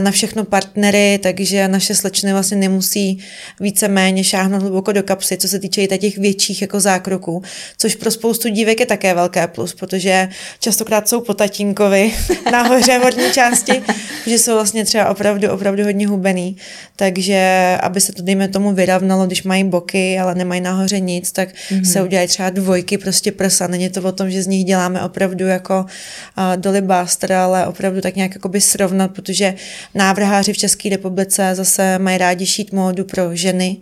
na 0.00 0.10
všechno 0.10 0.44
partnery, 0.44 1.18
takže 1.22 1.68
naše 1.68 1.94
slečny 1.94 2.32
vlastně 2.32 2.56
nemusí 2.56 3.18
více-méně 3.60 4.24
šáhnout 4.24 4.62
hluboko 4.62 4.92
do 4.92 5.02
kapsy, 5.02 5.36
co 5.36 5.48
se 5.48 5.58
týče 5.58 5.82
i 5.82 5.98
těch 5.98 6.18
větších 6.18 6.62
jako 6.62 6.80
zákroků, 6.80 7.42
což 7.78 7.94
pro 7.94 8.10
spoustu 8.10 8.48
dívek 8.48 8.80
je 8.80 8.86
také 8.86 9.14
velké 9.14 9.46
plus, 9.46 9.74
protože 9.74 10.28
častokrát 10.60 11.08
jsou 11.08 11.20
po 11.20 11.34
tatínkovi 11.34 12.12
nahoře 12.52 12.98
v 12.98 13.02
horní 13.02 13.32
části, 13.32 13.82
že 14.26 14.38
jsou 14.38 14.54
vlastně 14.54 14.84
třeba 14.84 15.08
opravdu, 15.08 15.50
opravdu 15.50 15.84
hodně 15.84 16.08
hubený. 16.08 16.56
Takže 16.96 17.41
že 17.42 17.78
aby 17.80 18.00
se 18.00 18.12
to, 18.12 18.22
dejme 18.22 18.48
tomu, 18.48 18.72
vyrovnalo, 18.72 19.26
když 19.26 19.42
mají 19.42 19.64
boky, 19.64 20.18
ale 20.18 20.34
nemají 20.34 20.60
nahoře 20.60 21.00
nic, 21.00 21.32
tak 21.32 21.48
mm-hmm. 21.48 21.84
se 21.84 22.02
udělají 22.02 22.28
třeba 22.28 22.50
dvojky 22.50 22.98
prostě 22.98 23.32
prsa. 23.32 23.66
Není 23.66 23.88
to 23.88 24.02
o 24.02 24.12
tom, 24.12 24.30
že 24.30 24.42
z 24.42 24.46
nich 24.46 24.64
děláme 24.64 25.02
opravdu 25.02 25.46
jako 25.46 25.84
uh, 25.84 26.56
dolibáster, 26.56 27.32
ale 27.32 27.66
opravdu 27.66 28.00
tak 28.00 28.16
nějak 28.16 28.34
jakoby 28.34 28.60
srovnat, 28.60 29.10
protože 29.10 29.54
návrháři 29.94 30.52
v 30.52 30.58
České 30.58 30.88
republice 30.88 31.50
zase 31.54 31.98
mají 31.98 32.18
rádi 32.18 32.46
šít 32.46 32.72
módu 32.72 33.04
pro 33.04 33.36
ženy, 33.36 33.76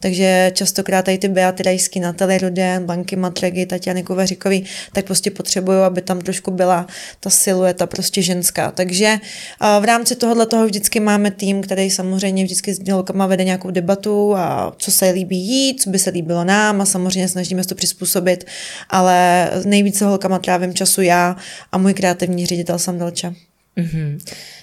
takže 0.00 0.50
častokrát 0.54 1.04
tady 1.04 1.18
ty 1.18 1.28
Beaty 1.28 1.62
Rajsky, 1.62 2.00
Natalie 2.00 2.38
Ruden, 2.38 2.84
Banky 2.84 3.16
Matregy, 3.16 3.66
Tatiany 3.66 4.02
Kovaříkový, 4.02 4.64
tak 4.92 5.04
prostě 5.04 5.30
potřebují, 5.30 5.78
aby 5.78 6.02
tam 6.02 6.20
trošku 6.20 6.50
byla 6.50 6.86
ta 7.20 7.30
silueta 7.30 7.86
prostě 7.86 8.22
ženská. 8.22 8.70
Takže 8.70 9.14
uh, 9.14 9.82
v 9.82 9.84
rámci 9.84 10.16
tohohle 10.16 10.46
toho 10.46 10.66
vždycky 10.66 11.00
máme 11.00 11.30
tým, 11.30 11.62
který 11.62 11.90
samozřejmě 11.90 12.44
vždycky 12.44 12.74
s 12.74 12.78
dělkama 13.04 13.26
vede 13.26 13.44
nějakou 13.44 13.70
debatu 13.70 14.36
a 14.36 14.72
co 14.76 14.90
se 14.90 15.10
líbí 15.10 15.38
jít, 15.38 15.82
co 15.82 15.90
by 15.90 15.98
se 15.98 16.10
líbilo 16.10 16.44
nám 16.44 16.80
a 16.80 16.84
samozřejmě 16.84 17.28
snažíme 17.28 17.62
se 17.62 17.68
to 17.68 17.74
přizpůsobit, 17.74 18.44
ale 18.90 19.50
nejvíce 19.64 20.04
holkama 20.04 20.38
trávím 20.38 20.74
času 20.74 21.02
já 21.02 21.36
a 21.72 21.78
můj 21.78 21.94
kreativní 21.94 22.46
ředitel 22.46 22.78
Sandalča. 22.78 23.34
Mm-hmm. 23.76 24.18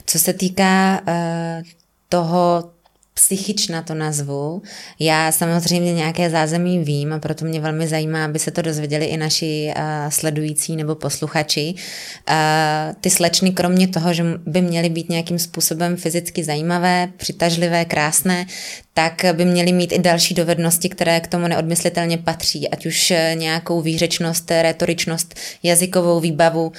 Co 0.06 0.20
se 0.20 0.34
týká 0.34 1.02
uh, 1.02 1.64
toho 2.10 2.72
psychična 3.14 3.82
to 3.82 3.94
nazvu. 3.94 4.62
Já 5.00 5.32
samozřejmě 5.32 5.94
nějaké 5.94 6.30
zázemí 6.30 6.80
vím 6.80 7.14
a 7.14 7.20
proto 7.20 7.46
mě 7.46 7.60
velmi 7.60 7.88
zajímá, 7.88 8.26
aby 8.26 8.40
se 8.40 8.52
to 8.52 8.62
dozvěděli 8.62 9.06
i 9.06 9.18
naši 9.18 9.74
uh, 9.78 9.84
sledující 10.10 10.76
nebo 10.76 10.96
posluchači. 10.96 11.74
Uh, 12.30 12.36
ty 13.02 13.10
slečny, 13.10 13.52
kromě 13.52 13.88
toho, 13.88 14.14
že 14.14 14.24
by 14.46 14.62
měly 14.62 14.90
být 14.90 15.10
nějakým 15.10 15.40
způsobem 15.40 15.98
fyzicky 15.98 16.44
zajímavé, 16.44 17.10
přitažlivé, 17.18 17.86
krásné, 17.86 18.46
tak 18.94 19.26
by 19.34 19.46
měly 19.46 19.72
mít 19.72 19.92
i 19.92 20.00
další 20.00 20.34
dovednosti, 20.34 20.90
které 20.90 21.20
k 21.20 21.28
tomu 21.28 21.48
neodmyslitelně 21.48 22.18
patří, 22.18 22.70
ať 22.70 22.86
už 22.86 23.12
eh, 23.12 23.36
nějakou 23.36 23.82
výřečnost, 23.82 24.52
retoričnost, 24.52 25.36
jazykovou 25.64 26.20
výbavu. 26.20 26.72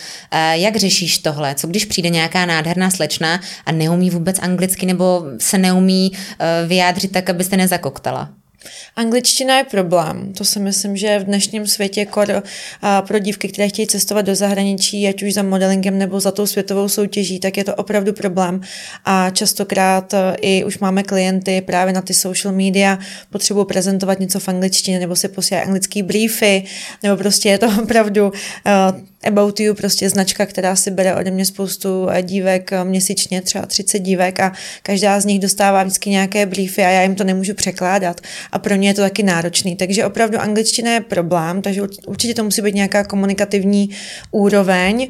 Jak 0.53 0.77
řešíš 0.77 1.19
tohle? 1.19 1.55
Co 1.55 1.67
když 1.67 1.85
přijde 1.85 2.09
nějaká 2.09 2.47
nádherná 2.47 2.91
slečna 2.91 3.41
a 3.67 3.73
neumí 3.73 4.11
vůbec 4.11 4.39
anglicky 4.39 4.87
nebo 4.87 5.25
se 5.39 5.59
neumí 5.59 6.13
eh, 6.13 6.67
vyjádřit 6.67 7.13
tak, 7.13 7.31
abyste 7.31 7.57
nezakoktala? 7.57 8.42
Angličtina 8.97 9.59
je 9.59 9.65
problém. 9.65 10.33
To 10.33 10.45
si 10.45 10.61
myslím, 10.61 10.97
že 10.97 11.19
v 11.19 11.25
dnešním 11.25 11.67
světě 11.67 12.07
kor, 12.07 12.43
a 12.83 13.03
pro 13.03 13.19
dívky, 13.19 13.49
které 13.49 13.69
chtějí 13.69 13.87
cestovat 13.87 14.27
do 14.27 14.35
zahraničí, 14.35 15.09
ať 15.09 15.23
už 15.23 15.35
za 15.35 15.43
modelingem 15.43 15.99
nebo 15.99 16.21
za 16.21 16.31
tou 16.31 16.47
světovou 16.47 16.89
soutěží, 16.89 17.41
tak 17.41 17.57
je 17.57 17.65
to 17.65 17.75
opravdu 17.75 18.13
problém. 18.13 18.61
A 19.05 19.31
častokrát 19.31 20.15
e, 20.15 20.35
i 20.41 20.65
už 20.65 20.79
máme 20.79 21.03
klienty 21.03 21.61
právě 21.61 21.93
na 21.93 22.03
ty 22.03 22.15
social 22.15 22.55
media, 22.55 22.99
potřebují 23.31 23.67
prezentovat 23.67 24.21
něco 24.21 24.41
v 24.41 24.49
angličtině 24.49 24.99
nebo 24.99 25.17
si 25.17 25.29
posílají 25.29 25.67
anglický 25.67 26.03
briefy, 26.03 26.65
nebo 27.03 27.17
prostě 27.17 27.49
je 27.49 27.59
to 27.59 27.67
opravdu 27.83 28.29
uh, 28.29 28.33
About 29.27 29.61
You, 29.61 29.75
prostě 29.75 30.11
značka, 30.11 30.47
která 30.47 30.77
si 30.77 30.91
bere 30.91 31.15
ode 31.15 31.31
mě 31.31 31.45
spoustu 31.45 32.09
e, 32.11 32.23
dívek 32.23 32.71
měsíčně, 32.85 33.43
třeba 33.43 33.67
30 33.67 33.99
dívek 33.99 34.41
a 34.41 34.53
každá 34.83 35.21
z 35.21 35.25
nich 35.25 35.41
dostává 35.41 35.83
vždycky 35.83 36.11
nějaké 36.11 36.47
briefy 36.47 36.83
a 36.83 36.89
já 36.89 37.03
jim 37.03 37.15
to 37.15 37.25
nemůžu 37.25 37.55
překládat 37.55 38.21
a 38.53 38.59
pro 38.59 38.75
ně 38.75 38.89
je 38.89 38.95
to 38.95 39.03
taky 39.03 39.23
náročný. 39.23 39.77
Takže 39.77 40.07
opravdu 40.07 40.39
angličtina 40.39 40.93
je 40.93 41.01
problém, 41.01 41.63
takže 41.63 41.83
určitě 42.07 42.35
to 42.35 42.45
musí 42.45 42.63
být 42.63 42.75
nějaká 42.75 43.05
komunikativní 43.05 43.91
úroveň. 44.31 45.09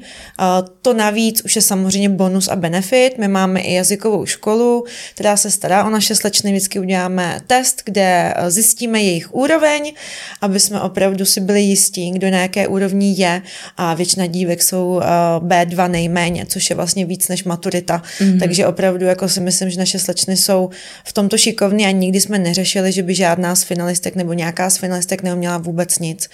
To 0.83 0.92
navíc 0.92 1.42
už 1.45 1.57
je 1.57 1.62
samozřejmě 1.62 2.09
bonus 2.09 2.49
a 2.49 2.57
benefit. 2.57 3.19
My 3.19 3.28
máme 3.28 3.61
i 3.61 3.75
jazykovou 3.75 4.26
školu, 4.26 4.85
která 5.14 5.37
se 5.37 5.50
stará 5.50 5.85
o 5.85 5.90
naše 5.90 6.14
slečny. 6.14 6.50
Vždycky 6.50 6.78
uděláme 6.78 7.40
test, 7.47 7.83
kde 7.85 8.35
zjistíme 8.49 9.02
jejich 9.02 9.35
úroveň, 9.35 9.92
aby 10.40 10.61
jsme 10.61 10.81
opravdu 10.81 11.25
si 11.25 11.40
byli 11.40 11.61
jistí, 11.61 12.11
kdo 12.11 12.31
na 12.31 12.38
jaké 12.38 12.69
úrovni 12.69 13.14
je 13.16 13.42
a 13.76 13.95
většina 14.02 14.26
dívek 14.26 14.62
jsou 14.62 15.00
e, 15.00 15.04
B2 15.40 15.90
nejméně, 15.90 16.47
což 16.47 16.71
je 16.71 16.76
vlastně 16.76 17.06
víc 17.06 17.28
než 17.28 17.44
maturita. 17.44 18.02
Mm-hmm. 18.02 18.38
Takže 18.38 18.66
opravdu 18.66 19.06
jako 19.06 19.28
si 19.28 19.40
myslím, 19.40 19.71
že 19.71 19.78
naše 19.78 19.99
slečny 19.99 20.37
jsou 20.37 20.71
v 21.04 21.12
tomto 21.12 21.38
šikovní 21.38 21.87
a 21.87 21.90
nikdy 21.90 22.21
jsme 22.21 22.38
neřešili, 22.38 22.92
že 22.92 23.02
by 23.02 23.14
žádná 23.14 23.54
z 23.54 23.62
finalistek 23.62 24.16
nebo 24.16 24.32
nějaká 24.32 24.71
z 24.71 24.76
finalistek 24.76 25.23
neuměla 25.23 25.59
vůbec 25.59 25.99
nic. 25.99 26.28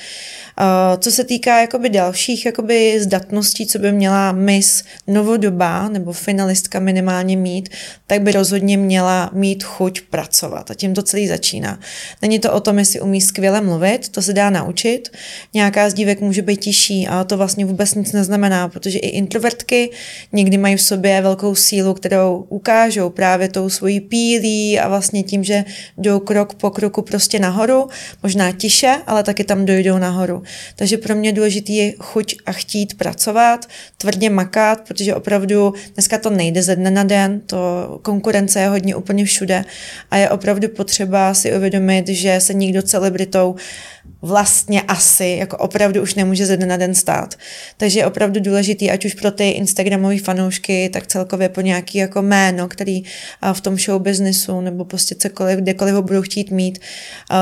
Uh, 0.60 1.00
co 1.00 1.10
se 1.10 1.24
týká 1.24 1.60
jakoby 1.60 1.88
dalších 1.88 2.46
jakoby 2.46 3.00
zdatností, 3.00 3.66
co 3.66 3.78
by 3.78 3.92
měla 3.92 4.32
Miss 4.32 4.82
novodoba 5.06 5.88
nebo 5.88 6.12
finalistka 6.12 6.80
minimálně 6.80 7.36
mít, 7.36 7.68
tak 8.06 8.22
by 8.22 8.32
rozhodně 8.32 8.76
měla 8.76 9.30
mít 9.32 9.64
chuť 9.64 10.00
pracovat. 10.00 10.70
A 10.70 10.74
tím 10.74 10.94
to 10.94 11.02
celý 11.02 11.28
začíná. 11.28 11.80
Není 12.22 12.38
to 12.38 12.52
o 12.52 12.60
tom, 12.60 12.78
jestli 12.78 13.00
umí 13.00 13.20
skvěle 13.20 13.60
mluvit, 13.60 14.08
to 14.08 14.22
se 14.22 14.32
dá 14.32 14.50
naučit. 14.50 15.08
Nějaká 15.54 15.90
z 15.90 15.94
dívek 15.94 16.20
může 16.20 16.42
být 16.42 16.60
tiší, 16.60 17.08
ale 17.08 17.24
to 17.24 17.36
vlastně 17.36 17.57
vůbec 17.64 17.94
nic 17.94 18.12
neznamená, 18.12 18.68
protože 18.68 18.98
i 18.98 19.08
introvertky 19.08 19.90
někdy 20.32 20.58
mají 20.58 20.76
v 20.76 20.82
sobě 20.82 21.22
velkou 21.22 21.54
sílu, 21.54 21.94
kterou 21.94 22.46
ukážou 22.48 23.10
právě 23.10 23.48
tou 23.48 23.68
svojí 23.68 24.00
pílí 24.00 24.80
a 24.80 24.88
vlastně 24.88 25.22
tím, 25.22 25.44
že 25.44 25.64
jdou 25.98 26.20
krok 26.20 26.54
po 26.54 26.70
kroku 26.70 26.88
kroku 26.88 27.02
prostě 27.02 27.38
nahoru, 27.38 27.88
možná 28.22 28.52
tiše, 28.52 28.96
ale 29.06 29.22
taky 29.22 29.44
tam 29.44 29.66
dojdou 29.66 29.98
nahoru. 29.98 30.42
Takže 30.76 30.96
pro 30.96 31.14
mě 31.14 31.32
důležitý 31.32 31.76
je 31.76 31.92
chuť 31.98 32.34
a 32.46 32.52
chtít 32.52 32.98
pracovat, 32.98 33.66
tvrdě 33.96 34.30
makat, 34.30 34.80
protože 34.88 35.14
opravdu 35.14 35.74
dneska 35.94 36.18
to 36.18 36.30
nejde 36.30 36.62
ze 36.62 36.76
dne 36.76 36.90
na 36.90 37.04
den, 37.04 37.40
to 37.46 37.56
konkurence 38.02 38.60
je 38.60 38.68
hodně 38.68 38.96
úplně 38.96 39.24
všude 39.24 39.64
a 40.10 40.16
je 40.16 40.30
opravdu 40.30 40.68
potřeba 40.68 41.34
si 41.34 41.56
uvědomit, 41.56 42.08
že 42.08 42.40
se 42.40 42.54
nikdo 42.54 42.82
celebritou 42.82 43.56
vlastně 44.22 44.82
asi 44.82 45.36
jako 45.40 45.56
opravdu 45.56 46.02
už 46.02 46.14
nemůže 46.14 46.46
ze 46.46 46.56
dne 46.56 46.66
na 46.66 46.76
den 46.76 46.94
stát. 46.94 47.34
Takže 47.76 48.00
je 48.00 48.06
opravdu 48.06 48.40
důležitý, 48.40 48.90
ať 48.90 49.04
už 49.04 49.14
pro 49.14 49.30
ty 49.30 49.50
Instagramové 49.50 50.18
fanoušky, 50.18 50.90
tak 50.92 51.06
celkově 51.06 51.48
po 51.48 51.60
nějaký 51.60 51.98
jako 51.98 52.22
jméno, 52.22 52.68
který 52.68 53.02
v 53.52 53.60
tom 53.60 53.78
show 53.78 54.02
businessu 54.02 54.60
nebo 54.60 54.84
prostě 54.84 55.14
cokoliv, 55.14 55.58
kdekoliv 55.58 55.94
ho 55.94 56.02
budou 56.02 56.22
chtít 56.22 56.50
mít, 56.50 56.78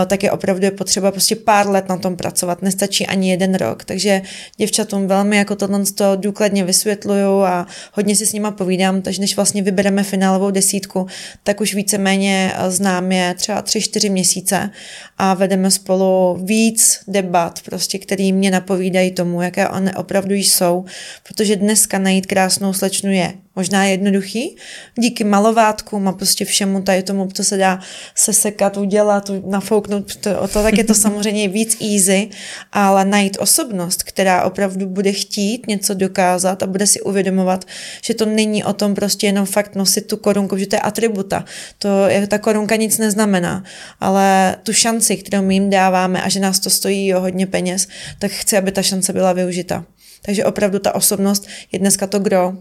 tak 0.06 0.22
je 0.22 0.30
opravdu 0.30 0.64
je 0.64 0.70
potřeba 0.70 1.10
prostě 1.10 1.36
pár 1.36 1.68
let 1.68 1.88
na 1.88 1.96
tom 1.96 2.16
pracovat. 2.16 2.62
Nestačí 2.62 3.06
ani 3.06 3.30
jeden 3.30 3.54
rok. 3.54 3.84
Takže 3.84 4.22
děvčatům 4.56 5.06
velmi 5.06 5.36
jako 5.36 5.56
tohle 5.56 5.84
to 5.94 6.16
důkladně 6.16 6.64
vysvětluju 6.64 7.40
a 7.40 7.66
hodně 7.92 8.16
si 8.16 8.26
s 8.26 8.32
nima 8.32 8.50
povídám, 8.50 9.02
takže 9.02 9.20
než 9.20 9.36
vlastně 9.36 9.62
vybereme 9.62 10.02
finálovou 10.02 10.50
desítku, 10.50 11.06
tak 11.42 11.60
už 11.60 11.74
víceméně 11.74 12.52
znám 12.68 13.12
je 13.12 13.34
třeba 13.34 13.62
tři, 13.62 13.80
čtyři 13.80 14.10
měsíce 14.10 14.70
a 15.18 15.34
vedeme 15.34 15.70
spolu 15.70 16.38
víc 16.42 16.55
víc 16.56 17.00
debat, 17.08 17.60
prostě, 17.64 17.98
který 17.98 18.32
mě 18.32 18.50
napovídají 18.50 19.10
tomu, 19.10 19.42
jaké 19.42 19.68
one 19.68 19.94
opravdu 19.94 20.34
jsou, 20.34 20.84
protože 21.22 21.56
dneska 21.56 21.98
najít 21.98 22.26
krásnou 22.26 22.72
slečnu 22.72 23.10
je 23.10 23.34
možná 23.56 23.84
jednoduchý, 23.84 24.56
díky 24.98 25.24
malovátkům 25.24 26.08
a 26.08 26.12
prostě 26.12 26.44
všemu 26.44 26.82
tady 26.82 27.02
tomu, 27.02 27.28
co 27.32 27.44
se 27.44 27.56
dá 27.56 27.80
sesekat, 28.14 28.76
udělat, 28.76 29.30
nafouknout, 29.46 30.16
to, 30.16 30.48
to 30.48 30.62
tak 30.62 30.78
je 30.78 30.84
to 30.84 30.94
samozřejmě 31.04 31.48
víc 31.48 31.76
easy, 31.80 32.28
ale 32.72 33.04
najít 33.04 33.36
osobnost, 33.40 34.02
která 34.02 34.44
opravdu 34.44 34.86
bude 34.86 35.12
chtít 35.12 35.66
něco 35.66 35.94
dokázat 35.94 36.62
a 36.62 36.66
bude 36.66 36.86
si 36.86 37.00
uvědomovat, 37.00 37.64
že 38.02 38.14
to 38.14 38.26
není 38.26 38.64
o 38.64 38.72
tom 38.72 38.94
prostě 38.94 39.26
jenom 39.26 39.46
fakt 39.46 39.74
nosit 39.74 40.06
tu 40.06 40.16
korunku, 40.16 40.56
že 40.56 40.66
to 40.66 40.76
je 40.76 40.80
atributa. 40.80 41.44
To 41.78 42.06
je, 42.06 42.26
ta 42.26 42.38
korunka 42.38 42.76
nic 42.76 42.98
neznamená, 42.98 43.64
ale 44.00 44.56
tu 44.62 44.72
šanci, 44.72 45.16
kterou 45.16 45.42
my 45.42 45.54
jim 45.54 45.70
dáváme 45.70 46.22
a 46.22 46.28
že 46.28 46.40
nás 46.40 46.60
to 46.60 46.70
stojí 46.70 47.14
o 47.14 47.20
hodně 47.20 47.46
peněz, 47.46 47.88
tak 48.18 48.30
chci, 48.30 48.56
aby 48.56 48.72
ta 48.72 48.82
šance 48.82 49.12
byla 49.12 49.32
využita. 49.32 49.84
Takže 50.22 50.44
opravdu 50.44 50.78
ta 50.78 50.94
osobnost 50.94 51.46
je 51.72 51.78
dneska 51.78 52.06
to 52.06 52.18
gro. 52.18 52.54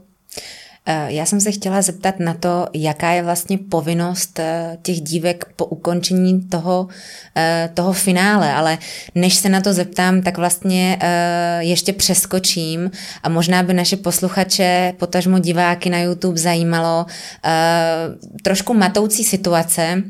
Eh, 0.88 1.14
já 1.14 1.26
jsem 1.26 1.42
se 1.42 1.52
chtěla 1.52 1.82
zeptat 1.82 2.20
na 2.20 2.34
to, 2.34 2.68
jaká 2.74 3.12
je 3.12 3.24
vlastně 3.24 3.58
povinnost 3.58 4.40
eh, 4.40 4.78
těch 4.82 5.02
dívek 5.02 5.46
po 5.56 5.66
ukončení 5.66 6.42
toho, 6.42 6.88
eh, 7.38 7.70
toho 7.74 7.94
finále, 7.94 8.54
ale 8.54 8.78
než 9.16 9.36
se 9.36 9.50
na 9.50 9.62
to 9.62 9.74
zeptám, 9.74 10.22
tak 10.22 10.38
vlastně 10.38 10.98
ještě 11.60 11.94
přeskočím 11.94 12.92
a 13.24 13.30
možná 13.30 13.64
by 13.64 13.74
naše 13.74 13.98
posluchače, 13.98 14.94
potažmo 14.98 15.40
diváky 15.40 15.90
na 15.90 16.00
YouTube 16.00 16.38
zajímalo 16.38 17.06
trošku 18.44 18.74
matoucí 18.74 19.24
situace, 19.24 20.04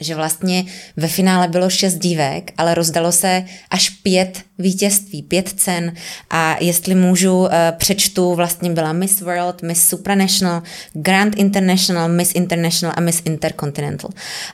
že 0.00 0.14
vlastně 0.14 0.64
ve 0.96 1.08
finále 1.08 1.48
bylo 1.48 1.70
šest 1.70 1.94
dívek, 1.94 2.52
ale 2.56 2.74
rozdalo 2.74 3.12
se 3.12 3.44
až 3.70 3.88
pět 3.90 4.42
vítězství, 4.58 5.22
pět 5.22 5.48
cen 5.48 5.92
a 6.30 6.56
jestli 6.60 6.94
můžu, 6.94 7.38
uh, 7.38 7.48
přečtu, 7.76 8.34
vlastně 8.34 8.70
byla 8.70 8.92
Miss 8.92 9.20
World, 9.20 9.62
Miss 9.62 9.88
Supranational, 9.88 10.62
Grand 10.92 11.36
International, 11.36 12.08
Miss 12.08 12.34
International 12.34 12.94
a 12.96 13.00
Miss 13.00 13.22
Intercontinental. 13.24 14.10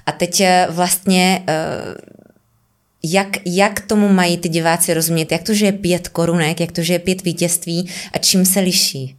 A 0.07 0.13
teď 0.13 0.41
uh, 0.41 0.75
vlastně 0.75 1.43
uh, 1.49 1.95
jak, 3.03 3.37
jak 3.45 3.81
tomu 3.81 4.09
mají 4.09 4.37
ty 4.37 4.49
diváci 4.49 4.95
rozumět, 4.95 5.33
jak 5.33 5.43
to, 5.43 5.55
že 5.55 5.67
je 5.67 5.73
pět 5.73 6.09
korunek, 6.09 6.61
jak 6.61 6.73
to, 6.73 6.83
že 6.83 6.93
je 6.93 6.99
pět 6.99 7.25
vítězství 7.25 7.91
a 8.13 8.19
čím 8.19 8.45
se 8.45 8.61
liší? 8.61 9.17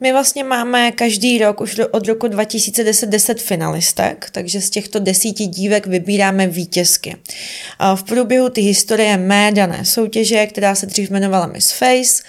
My 0.00 0.12
vlastně 0.12 0.44
máme 0.44 0.92
každý 0.92 1.38
rok, 1.38 1.60
už 1.60 1.80
od 1.90 2.06
roku 2.06 2.28
2010, 2.28 3.06
10 3.06 3.42
finalistek, 3.42 4.28
takže 4.32 4.60
z 4.60 4.70
těchto 4.70 4.98
desíti 4.98 5.46
dívek 5.46 5.86
vybíráme 5.86 6.46
vítězky. 6.46 7.16
V 7.94 8.02
průběhu 8.02 8.48
ty 8.48 8.60
historie 8.60 9.16
mé 9.16 9.52
dané 9.52 9.84
soutěže, 9.84 10.46
která 10.46 10.74
se 10.74 10.86
dřív 10.86 11.10
jmenovala 11.10 11.46
Miss 11.46 11.72
Face, 11.72 12.22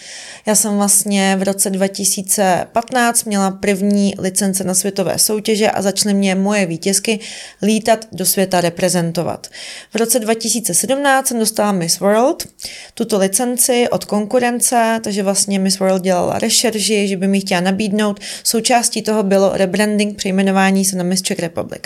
já 0.47 0.55
jsem 0.55 0.77
vlastně 0.77 1.35
v 1.39 1.43
roce 1.43 1.69
2015 1.69 3.23
měla 3.23 3.51
první 3.51 4.15
licence 4.19 4.63
na 4.63 4.73
světové 4.73 5.19
soutěže 5.19 5.71
a 5.71 5.81
začaly 5.81 6.13
mě 6.13 6.35
moje 6.35 6.65
vítězky 6.65 7.19
lítat 7.61 8.07
do 8.11 8.25
světa 8.25 8.61
reprezentovat. 8.61 9.47
V 9.93 9.95
roce 9.95 10.19
2017 10.19 11.27
jsem 11.27 11.39
dostala 11.39 11.71
Miss 11.71 11.99
World, 11.99 12.47
tuto 12.93 13.17
licenci 13.17 13.87
od 13.89 14.05
konkurence, 14.05 14.99
takže 15.03 15.23
vlastně 15.23 15.59
Miss 15.59 15.79
World 15.79 16.01
dělala 16.01 16.39
rešerži, 16.39 17.07
že 17.07 17.17
by 17.17 17.27
mi 17.27 17.39
chtěla 17.39 17.61
nabídnout. 17.61 18.19
Součástí 18.43 19.01
toho 19.01 19.23
bylo 19.23 19.51
rebranding, 19.53 20.17
přejmenování 20.17 20.85
se 20.85 20.95
na 20.95 21.03
Miss 21.03 21.21
Czech 21.21 21.39
Republic. 21.39 21.81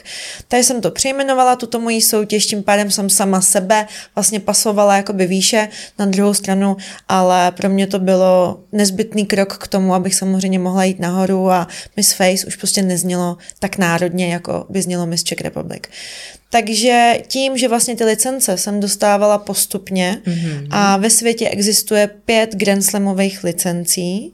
Takže 0.47 0.63
jsem 0.63 0.81
to 0.81 0.91
přejmenovala, 0.91 1.55
tuto 1.55 1.79
moji 1.79 2.01
soutěž, 2.01 2.45
tím 2.45 2.63
pádem 2.63 2.91
jsem 2.91 3.09
sama 3.09 3.41
sebe 3.41 3.87
vlastně 4.15 4.39
pasovala 4.39 4.97
jakoby 4.97 5.27
výše 5.27 5.69
na 5.99 6.05
druhou 6.05 6.33
stranu, 6.33 6.77
ale 7.07 7.51
pro 7.51 7.69
mě 7.69 7.87
to 7.87 7.99
bylo 7.99 8.50
nezbytný 8.71 9.25
krok 9.25 9.57
k 9.57 9.67
tomu, 9.67 9.93
abych 9.93 10.15
samozřejmě 10.15 10.59
mohla 10.59 10.83
jít 10.83 10.99
nahoru 10.99 11.51
a 11.51 11.67
Miss 11.97 12.13
Face 12.13 12.47
už 12.47 12.55
prostě 12.55 12.81
neznělo 12.81 13.37
tak 13.59 13.77
národně, 13.77 14.33
jako 14.33 14.65
by 14.69 14.81
znělo 14.81 15.05
Miss 15.05 15.23
Czech 15.23 15.41
Republic. 15.41 15.83
Takže 16.53 17.13
tím, 17.27 17.57
že 17.57 17.67
vlastně 17.67 17.95
ty 17.95 18.03
licence 18.03 18.57
jsem 18.57 18.79
dostávala 18.79 19.37
postupně 19.37 20.17
mm-hmm. 20.25 20.67
a 20.69 20.97
ve 20.97 21.09
světě 21.09 21.49
existuje 21.49 22.09
pět 22.25 22.55
Grand 22.55 22.85
Slamových 22.85 23.43
licencí, 23.43 24.33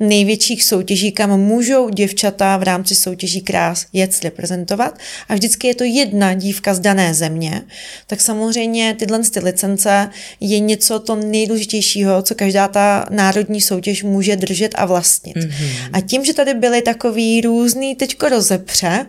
největších 0.00 0.64
soutěží, 0.64 1.12
kam 1.12 1.40
můžou 1.40 1.88
děvčata 1.88 2.56
v 2.56 2.62
rámci 2.62 2.94
soutěží 2.94 3.40
krás 3.40 3.86
jet 3.92 4.24
reprezentovat 4.24 4.98
a 5.28 5.34
vždycky 5.34 5.66
je 5.66 5.74
to 5.74 5.84
jedna 5.84 6.34
dívka 6.34 6.74
z 6.74 6.80
dané 6.80 7.14
země, 7.14 7.62
tak 8.06 8.20
samozřejmě 8.20 8.94
tyhle 8.98 9.18
ty 9.18 9.40
licence 9.40 10.10
je 10.40 10.58
něco 10.58 10.98
to 10.98 11.16
nejdůležitějšího, 11.16 12.22
co 12.22 12.34
každá 12.34 12.68
ta 12.68 13.06
národní 13.10 13.60
soutěž 13.60 14.02
může 14.02 14.36
držet 14.36 14.74
a 14.74 14.84
vlastnit. 14.86 15.36
Mm-hmm. 15.36 15.90
A 15.92 16.00
tím, 16.00 16.24
že 16.24 16.34
tady 16.34 16.54
byly 16.54 16.82
takový 16.82 17.40
různý 17.40 17.94
teďko 17.94 18.28
rozepře 18.28 19.06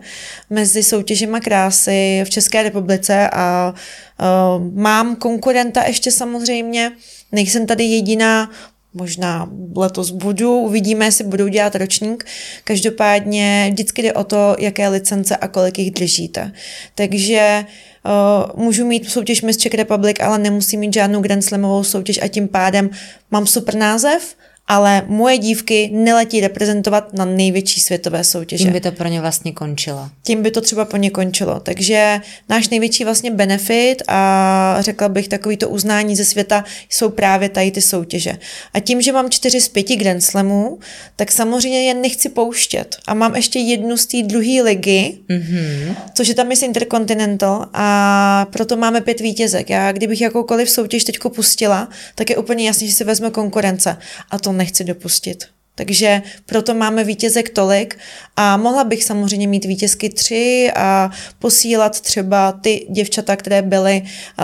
mezi 0.50 0.82
soutěžima 0.82 1.40
krásy 1.40 2.22
v 2.24 2.30
České 2.30 2.49
České 2.50 2.62
republice 2.62 3.30
a 3.32 3.74
uh, 4.20 4.74
mám 4.74 5.16
konkurenta 5.16 5.84
ještě 5.86 6.10
samozřejmě, 6.10 6.92
nejsem 7.32 7.66
tady 7.66 7.84
jediná, 7.84 8.50
možná 8.94 9.50
letos 9.76 10.10
budu, 10.10 10.58
uvidíme, 10.58 11.04
jestli 11.04 11.24
budou 11.24 11.48
dělat 11.48 11.74
ročník. 11.74 12.24
Každopádně 12.64 13.68
vždycky 13.72 14.02
jde 14.02 14.12
o 14.12 14.24
to, 14.24 14.56
jaké 14.58 14.88
licence 14.88 15.36
a 15.36 15.48
kolik 15.48 15.78
jich 15.78 15.90
držíte. 15.90 16.52
Takže 16.94 17.64
Uh, 18.04 18.64
můžu 18.64 18.86
mít 18.86 19.10
soutěž 19.10 19.42
Miss 19.42 19.58
Czech 19.58 19.74
Republic, 19.74 20.16
ale 20.20 20.38
nemusím 20.38 20.80
mít 20.80 20.94
žádnou 20.94 21.20
Grand 21.20 21.44
Slamovou 21.44 21.84
soutěž 21.84 22.22
a 22.22 22.28
tím 22.28 22.48
pádem 22.48 22.90
mám 23.30 23.46
super 23.46 23.74
název, 23.74 24.34
ale 24.70 25.02
moje 25.06 25.38
dívky 25.38 25.90
neletí 25.92 26.40
reprezentovat 26.40 27.14
na 27.14 27.24
největší 27.24 27.80
světové 27.80 28.24
soutěže. 28.24 28.64
Tím 28.64 28.72
by 28.72 28.80
to 28.80 28.92
pro 28.92 29.08
ně 29.08 29.20
vlastně 29.20 29.52
končilo. 29.52 30.08
Tím 30.22 30.42
by 30.42 30.50
to 30.50 30.60
třeba 30.60 30.84
pro 30.84 30.98
ně 30.98 31.10
končilo. 31.10 31.60
Takže 31.60 32.20
náš 32.48 32.68
největší 32.68 33.04
vlastně 33.04 33.30
benefit 33.30 33.96
a 34.08 34.76
řekla 34.80 35.08
bych 35.08 35.28
takový 35.28 35.56
to 35.56 35.68
uznání 35.68 36.16
ze 36.16 36.24
světa 36.24 36.64
jsou 36.88 37.08
právě 37.08 37.48
tady 37.48 37.70
ty 37.70 37.80
soutěže. 37.80 38.38
A 38.74 38.80
tím, 38.80 39.02
že 39.02 39.12
mám 39.12 39.30
čtyři 39.30 39.60
z 39.60 39.68
pěti 39.68 39.96
Grand 39.96 40.22
Slamů, 40.22 40.78
tak 41.16 41.32
samozřejmě 41.32 41.82
je 41.82 41.94
nechci 41.94 42.28
pouštět. 42.28 42.96
A 43.06 43.14
mám 43.14 43.36
ještě 43.36 43.58
jednu 43.58 43.96
z 43.96 44.06
té 44.06 44.22
druhé 44.22 44.62
ligy, 44.62 45.18
mm-hmm. 45.30 45.94
což 46.14 46.28
je 46.28 46.34
tam 46.34 46.48
Miss 46.48 46.62
Intercontinental 46.62 47.66
a 47.72 48.46
proto 48.52 48.76
máme 48.76 49.00
pět 49.00 49.20
vítězek. 49.20 49.70
Já 49.70 49.92
kdybych 49.92 50.20
jakoukoliv 50.20 50.70
soutěž 50.70 51.04
teďko 51.04 51.30
pustila, 51.30 51.88
tak 52.14 52.30
je 52.30 52.36
úplně 52.36 52.66
jasný, 52.66 52.88
že 52.88 52.94
si 52.94 53.04
vezme 53.04 53.30
konkurence. 53.30 53.96
A 54.30 54.38
to 54.38 54.59
nechci 54.60 54.84
dopustit. 54.84 55.44
Takže 55.74 56.22
proto 56.46 56.74
máme 56.74 57.04
vítězek 57.04 57.50
tolik 57.50 57.98
a 58.36 58.56
mohla 58.56 58.84
bych 58.84 59.04
samozřejmě 59.04 59.48
mít 59.48 59.64
vítězky 59.64 60.08
tři 60.08 60.70
a 60.76 61.10
posílat 61.38 62.00
třeba 62.00 62.52
ty 62.52 62.86
děvčata, 62.90 63.36
které 63.36 63.62
byly 63.62 64.02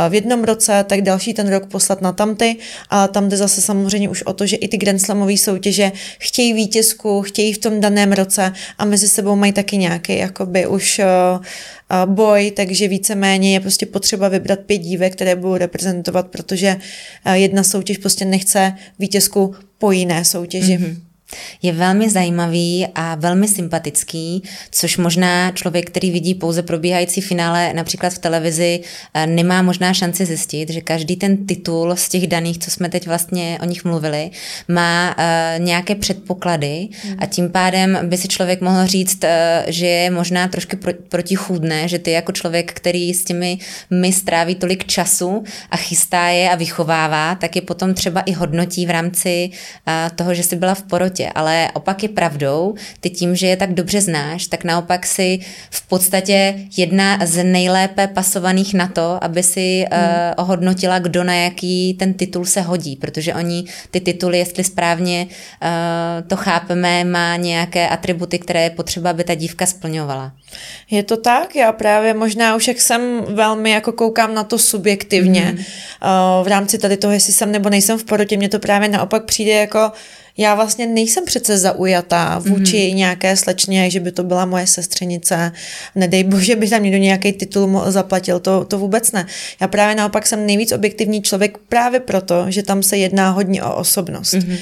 v 0.09 0.15
jednom 0.15 0.45
roce, 0.45 0.85
tak 0.89 1.01
další 1.03 1.35
ten 1.35 1.49
rok 1.49 1.67
poslat 1.67 2.01
na 2.01 2.13
tamty, 2.13 2.57
a 2.91 3.09
tam 3.09 3.29
jde 3.29 3.37
zase 3.37 3.61
samozřejmě 3.61 4.09
už 4.09 4.23
o 4.23 4.33
to, 4.33 4.47
že 4.47 4.57
i 4.57 4.69
ty 4.69 4.77
Grand 4.77 5.01
Slamové 5.01 5.37
soutěže 5.37 5.93
chtějí 6.19 6.53
vítězku, 6.53 7.23
chtějí 7.23 7.53
v 7.53 7.59
tom 7.59 7.81
daném 7.81 8.13
roce 8.13 8.53
a 8.79 8.85
mezi 8.85 9.09
sebou 9.09 9.37
mají 9.37 9.53
taky 9.53 9.77
nějaký 9.77 10.17
jakoby 10.19 10.67
už 10.67 11.01
boj, 12.07 12.51
takže 12.51 12.89
víceméně 12.89 13.53
je 13.53 13.61
prostě 13.61 13.87
potřeba 13.87 14.29
vybrat 14.29 14.59
pět 14.59 14.79
dívek, 14.79 15.13
které 15.13 15.37
budou 15.37 15.57
reprezentovat, 15.57 16.27
protože 16.27 16.77
jedna 17.33 17.63
soutěž 17.63 17.99
prostě 17.99 18.25
nechce 18.25 18.73
vítězku 18.99 19.55
po 19.79 19.93
jiné 19.93 20.25
soutěži. 20.25 20.79
Mm-hmm. 20.79 21.06
Je 21.63 21.73
velmi 21.73 22.11
zajímavý 22.11 22.87
a 22.95 23.15
velmi 23.15 23.49
sympatický, 23.49 24.43
což 24.71 24.97
možná 24.97 25.51
člověk, 25.51 25.87
který 25.87 26.11
vidí 26.11 26.35
pouze 26.35 26.63
probíhající 26.63 27.21
finále 27.21 27.73
například 27.75 28.13
v 28.13 28.19
televizi, 28.19 28.81
eh, 29.15 29.27
nemá 29.27 29.63
možná 29.63 29.95
šanci 29.95 30.25
zjistit, 30.27 30.71
že 30.71 30.81
každý 30.81 31.17
ten 31.17 31.47
titul 31.47 31.97
z 31.97 32.09
těch 32.09 32.27
daných, 32.27 32.59
co 32.59 32.71
jsme 32.71 32.89
teď 32.89 33.07
vlastně 33.07 33.59
o 33.63 33.65
nich 33.65 33.85
mluvili, 33.85 34.31
má 34.69 35.17
uh, 35.19 35.65
nějaké 35.65 35.95
předpoklady 35.95 36.89
a 37.03 37.07
hmm. 37.07 37.31
tím 37.31 37.51
pádem 37.51 37.99
by 38.03 38.17
si 38.17 38.29
člověk 38.29 38.61
mohl 38.61 38.87
říct, 38.87 39.25
uh, 39.25 39.31
že 39.67 39.87
je 39.87 40.11
možná 40.11 40.49
trošku 40.49 40.77
pro, 40.77 40.93
protichůdné, 41.09 41.89
že 41.89 41.99
ty 41.99 42.11
jako 42.11 42.33
člověk, 42.33 42.73
který 42.73 43.15
s 43.15 43.25
těmi 43.25 43.59
my 43.91 44.13
stráví 44.13 44.55
tolik 44.55 44.85
času 44.85 45.45
a 45.71 45.77
chystá 45.77 46.29
je 46.29 46.51
a 46.51 46.55
vychovává, 46.55 47.35
tak 47.35 47.57
je 47.57 47.63
potom 47.63 47.95
třeba 47.95 48.21
i 48.21 48.33
hodnotí 48.33 48.87
v 48.87 48.91
rámci 48.91 49.51
toho, 50.17 50.35
že 50.35 50.43
jsi 50.43 50.57
byla 50.57 50.75
v 50.75 50.83
porotě 50.83 51.16
životě, 51.17 51.33
ale 51.35 51.69
opak 51.75 52.03
je 52.03 52.09
pravdou. 52.09 52.75
Ty 53.01 53.11
tím, 53.11 53.37
že 53.37 53.47
je 53.47 53.57
tak 53.57 53.75
dobře 53.75 54.01
znáš, 54.01 54.47
tak 54.47 54.65
naopak 54.65 55.07
si 55.07 55.39
v 55.71 55.89
podstatě 55.89 56.55
jedna 56.77 57.19
z 57.25 57.45
nejlépe 57.45 58.07
pasovaných 58.07 58.75
na 58.75 58.89
to, 58.89 59.25
aby 59.25 59.43
si 59.43 59.85
hmm. 59.93 60.03
uh, 60.03 60.09
ohodnotila, 60.37 60.99
kdo 60.99 61.25
na 61.25 61.35
jaký 61.35 61.95
ten 61.95 62.15
titul 62.15 62.45
se 62.45 62.61
hodí, 62.61 62.97
protože 62.97 63.35
oni 63.35 63.65
ty 63.91 64.01
tituly, 64.01 64.39
jestli 64.39 64.65
správně 64.65 65.27
uh, 65.27 66.29
to 66.29 66.37
chápeme, 66.37 67.05
má 67.05 67.37
nějaké 67.37 67.89
atributy, 67.89 68.39
které 68.39 68.63
je 68.63 68.71
potřeba, 68.71 69.11
aby 69.11 69.25
ta 69.25 69.35
dívka 69.35 69.67
splňovala. 69.67 70.33
Je 70.91 71.03
to 71.03 71.17
tak, 71.17 71.57
já 71.57 71.73
právě 71.73 72.15
možná 72.15 72.57
už 72.57 72.69
jak 72.69 72.81
jsem 72.81 73.25
velmi 73.29 73.71
jako 73.71 73.93
koukám 73.93 74.35
na 74.35 74.45
to 74.45 74.59
subjektivně 74.59 75.45
mm. 75.45 75.59
uh, 75.59 76.45
v 76.45 76.49
rámci 76.49 76.79
tady 76.79 76.97
toho, 76.97 77.13
jestli 77.13 77.33
jsem 77.33 77.53
nebo 77.53 77.71
nejsem 77.71 77.99
v 77.99 78.05
porotě, 78.05 78.37
mně 78.37 78.49
to 78.49 78.59
právě 78.59 78.89
naopak 78.89 79.25
přijde 79.25 79.53
jako 79.53 79.93
já 80.37 80.55
vlastně 80.55 80.87
nejsem 80.87 81.25
přece 81.25 81.59
zaujatá 81.59 82.39
vůči 82.39 82.77
mm-hmm. 82.77 82.95
nějaké 82.95 83.37
slečně, 83.37 83.91
že 83.91 84.01
by 84.01 84.13
to 84.13 84.25
byla 84.25 84.45
moje 84.45 84.67
sestřenice. 84.67 85.53
Nedej 85.95 86.25
bože, 86.25 86.57
by 86.57 86.69
tam 86.69 86.83
někdo 86.83 86.99
nějaký 86.99 87.33
titul 87.33 87.83
zaplatil, 87.87 88.41
to, 88.41 88.65
to 88.65 88.79
vůbec 88.79 89.13
ne. 89.13 89.27
Já 89.61 89.69
právě 89.69 89.95
naopak 89.95 90.27
jsem 90.27 90.47
nejvíc 90.47 90.73
objektivní 90.73 91.23
člověk 91.23 91.59
právě 91.59 92.01
proto, 92.01 92.45
že 92.49 92.63
tam 92.63 92.83
se 92.83 92.97
jedná 92.97 93.31
hodně 93.31 93.63
o 93.63 93.77
osobnost. 93.77 94.35
Mm-hmm. 94.35 94.59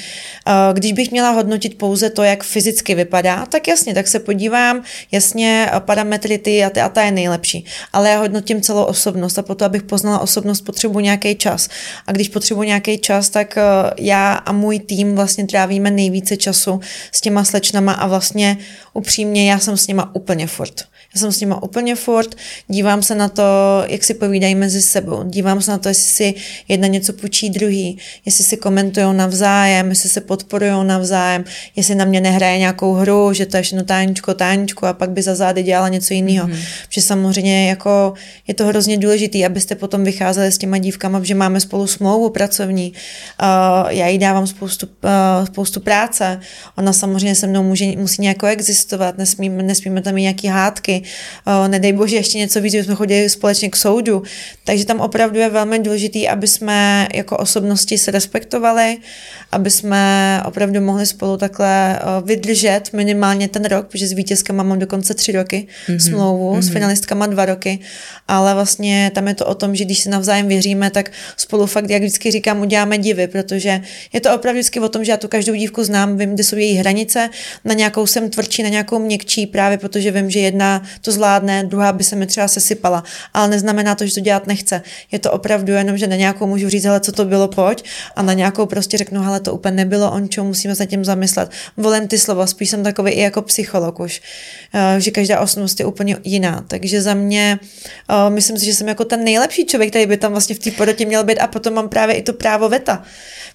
Když 0.73 0.93
bych 0.93 1.11
měla 1.11 1.29
hodnotit 1.29 1.77
pouze 1.77 2.09
to, 2.09 2.23
jak 2.23 2.43
fyzicky 2.43 2.95
vypadá, 2.95 3.45
tak 3.45 3.67
jasně, 3.67 3.93
tak 3.93 4.07
se 4.07 4.19
podívám, 4.19 4.83
jasně, 5.11 5.69
parametry 5.79 6.37
ty 6.37 6.63
a, 6.63 6.69
ty 6.69 6.81
a 6.81 6.89
ta 6.89 7.01
je 7.01 7.11
nejlepší. 7.11 7.65
Ale 7.93 8.09
já 8.09 8.19
hodnotím 8.19 8.61
celou 8.61 8.83
osobnost 8.83 9.37
a 9.37 9.41
proto, 9.41 9.65
abych 9.65 9.83
poznala 9.83 10.19
osobnost, 10.19 10.61
potřebuji 10.61 10.99
nějaký 10.99 11.35
čas. 11.35 11.69
A 12.07 12.11
když 12.11 12.29
potřebuji 12.29 12.63
nějaký 12.63 12.97
čas, 12.97 13.29
tak 13.29 13.57
eh, 13.57 13.63
já 13.97 14.33
a 14.33 14.51
můj 14.51 14.79
tým 14.79 15.15
vlastně 15.15 15.47
trávíme 15.65 15.91
nejvíce 15.91 16.37
času 16.37 16.79
s 17.11 17.21
těma 17.21 17.43
slečnama 17.43 17.93
a 17.93 18.07
vlastně 18.07 18.57
upřímně 18.93 19.51
já 19.51 19.59
jsem 19.59 19.77
s 19.77 19.87
nima 19.87 20.15
úplně 20.15 20.47
furt. 20.47 20.87
Já 21.15 21.19
jsem 21.19 21.31
s 21.31 21.39
nima 21.39 21.63
úplně 21.63 21.95
furt, 21.95 22.35
dívám 22.67 23.03
se 23.03 23.15
na 23.15 23.29
to, 23.29 23.43
jak 23.87 24.03
si 24.03 24.13
povídají 24.13 24.55
mezi 24.55 24.81
sebou, 24.81 25.23
dívám 25.23 25.61
se 25.61 25.71
na 25.71 25.77
to, 25.77 25.89
jestli 25.89 26.11
si 26.11 26.33
jedna 26.67 26.87
něco 26.87 27.13
půjčí 27.13 27.49
druhý, 27.49 27.97
jestli 28.25 28.43
si 28.43 28.57
komentují 28.57 29.05
navzájem, 29.13 29.89
jestli 29.89 30.09
se 30.09 30.21
podporují 30.21 30.71
navzájem, 30.83 31.43
jestli 31.75 31.95
na 31.95 32.05
mě 32.05 32.21
nehraje 32.21 32.57
nějakou 32.57 32.93
hru, 32.93 33.33
že 33.33 33.45
to 33.45 33.57
je 33.57 33.63
všechno 33.63 33.83
táničko, 33.83 34.33
táničko 34.33 34.85
a 34.85 34.93
pak 34.93 35.09
by 35.09 35.21
za 35.21 35.35
zády 35.35 35.63
dělala 35.63 35.89
něco 35.89 36.13
jiného. 36.13 36.47
Mm-hmm. 36.47 36.65
Že 36.89 37.01
samozřejmě 37.01 37.69
jako 37.69 38.13
je 38.47 38.53
to 38.53 38.65
hrozně 38.65 38.97
důležité, 38.97 39.45
abyste 39.45 39.75
potom 39.75 40.03
vycházeli 40.03 40.51
s 40.51 40.57
těma 40.57 40.77
dívkama, 40.77 41.23
že 41.23 41.35
máme 41.35 41.59
spolu 41.59 41.87
smlouvu 41.87 42.29
pracovní, 42.29 42.93
uh, 43.41 43.91
já 43.91 44.07
jí 44.07 44.17
dávám 44.17 44.47
spoustu, 44.47 44.87
uh, 44.87 45.45
spoustu 45.45 45.79
práce, 45.79 46.39
ona 46.77 46.93
samozřejmě 46.93 47.35
se 47.35 47.47
mnou 47.47 47.63
může, 47.63 47.85
musí 47.85 48.21
nějak 48.21 48.43
existovat, 48.43 49.17
nesmíme, 49.17 49.63
nesmíme 49.63 50.01
tam 50.01 50.13
mít 50.13 50.21
nějaký 50.21 50.47
hádky, 50.47 51.04
nedej 51.67 51.93
bože 51.93 52.15
ještě 52.15 52.37
něco 52.37 52.61
víc, 52.61 52.73
jsme 52.73 52.95
chodili 52.95 53.29
společně 53.29 53.69
k 53.69 53.75
soudu. 53.75 54.23
Takže 54.63 54.85
tam 54.85 54.99
opravdu 54.99 55.39
je 55.39 55.49
velmi 55.49 55.79
důležité, 55.79 56.27
aby 56.27 56.47
jsme 56.47 57.07
jako 57.13 57.37
osobnosti 57.37 57.97
se 57.97 58.11
respektovali, 58.11 58.97
aby 59.51 59.69
jsme 59.69 60.41
opravdu 60.45 60.81
mohli 60.81 61.05
spolu 61.05 61.37
takhle 61.37 61.99
vydržet 62.23 62.81
minimálně 62.93 63.47
ten 63.47 63.65
rok, 63.65 63.87
protože 63.87 64.07
s 64.07 64.11
vítězkama 64.11 64.63
mám 64.63 64.79
dokonce 64.79 65.13
tři 65.13 65.31
roky 65.31 65.67
mm-hmm. 65.87 66.09
smlouvu, 66.09 66.55
mm-hmm. 66.55 66.61
s 66.61 66.69
finalistkama 66.69 67.27
dva 67.27 67.45
roky, 67.45 67.79
ale 68.27 68.53
vlastně 68.53 69.11
tam 69.15 69.27
je 69.27 69.33
to 69.33 69.45
o 69.45 69.55
tom, 69.55 69.75
že 69.75 69.85
když 69.85 69.99
si 69.99 70.09
navzájem 70.09 70.47
věříme, 70.47 70.91
tak 70.91 71.11
spolu 71.37 71.65
fakt, 71.65 71.89
jak 71.89 72.01
vždycky 72.01 72.31
říkám, 72.31 72.61
uděláme 72.61 72.97
divy, 72.97 73.27
protože 73.27 73.81
je 74.13 74.21
to 74.21 74.35
opravdu 74.35 74.59
vždycky 74.59 74.79
o 74.79 74.89
tom, 74.89 75.05
že 75.05 75.11
já 75.11 75.17
tu 75.17 75.27
každou 75.27 75.53
dívku 75.53 75.83
znám, 75.83 76.17
vím, 76.17 76.33
kde 76.33 76.43
jsou 76.43 76.55
její 76.55 76.75
hranice, 76.75 77.29
na 77.65 77.73
nějakou 77.73 78.07
jsem 78.07 78.29
tvrdší, 78.29 78.63
na 78.63 78.69
nějakou 78.69 78.99
měkčí, 78.99 79.47
právě 79.47 79.77
protože 79.77 80.11
vím, 80.11 80.29
že 80.29 80.39
jedna 80.39 80.83
to 81.01 81.11
zvládne, 81.11 81.63
druhá 81.63 81.93
by 81.93 82.03
se 82.03 82.15
mi 82.15 82.25
třeba 82.25 82.47
sesypala, 82.47 83.03
ale 83.33 83.47
neznamená 83.47 83.95
to, 83.95 84.05
že 84.05 84.13
to 84.13 84.19
dělat 84.19 84.47
nechce. 84.47 84.81
Je 85.11 85.19
to 85.19 85.31
opravdu 85.31 85.73
jenom, 85.73 85.97
že 85.97 86.07
na 86.07 86.15
nějakou 86.15 86.47
můžu 86.47 86.69
říct, 86.69 86.83
hele, 86.83 86.99
co 86.99 87.11
to 87.11 87.25
bylo, 87.25 87.47
pojď, 87.47 87.83
a 88.15 88.21
na 88.21 88.33
nějakou 88.33 88.65
prostě 88.65 88.97
řeknu, 88.97 89.21
hele, 89.21 89.39
to 89.39 89.53
úplně 89.53 89.75
nebylo, 89.75 90.11
on 90.11 90.29
čo, 90.29 90.43
musíme 90.43 90.75
se 90.75 90.85
tím 90.85 91.05
zamyslet. 91.05 91.51
Volím 91.77 92.07
ty 92.07 92.17
slova, 92.17 92.47
spíš 92.47 92.69
jsem 92.69 92.83
takový 92.83 93.11
i 93.11 93.21
jako 93.21 93.41
psycholog 93.41 93.99
už, 93.99 94.21
eh, 94.73 95.01
že 95.01 95.11
každá 95.11 95.39
osobnost 95.39 95.79
je 95.79 95.85
úplně 95.85 96.17
jiná. 96.23 96.65
Takže 96.67 97.01
za 97.01 97.13
mě 97.13 97.59
eh, 98.09 98.29
myslím 98.29 98.57
si, 98.57 98.65
že 98.65 98.73
jsem 98.73 98.87
jako 98.87 99.05
ten 99.05 99.23
nejlepší 99.23 99.65
člověk, 99.65 99.89
který 99.89 100.05
by 100.05 100.17
tam 100.17 100.31
vlastně 100.31 100.55
v 100.55 100.59
té 100.59 100.71
porotě 100.71 101.05
měl 101.05 101.23
být 101.23 101.39
a 101.39 101.47
potom 101.47 101.73
mám 101.73 101.89
právě 101.89 102.15
i 102.15 102.21
to 102.21 102.33
právo 102.33 102.69
veta. 102.69 103.03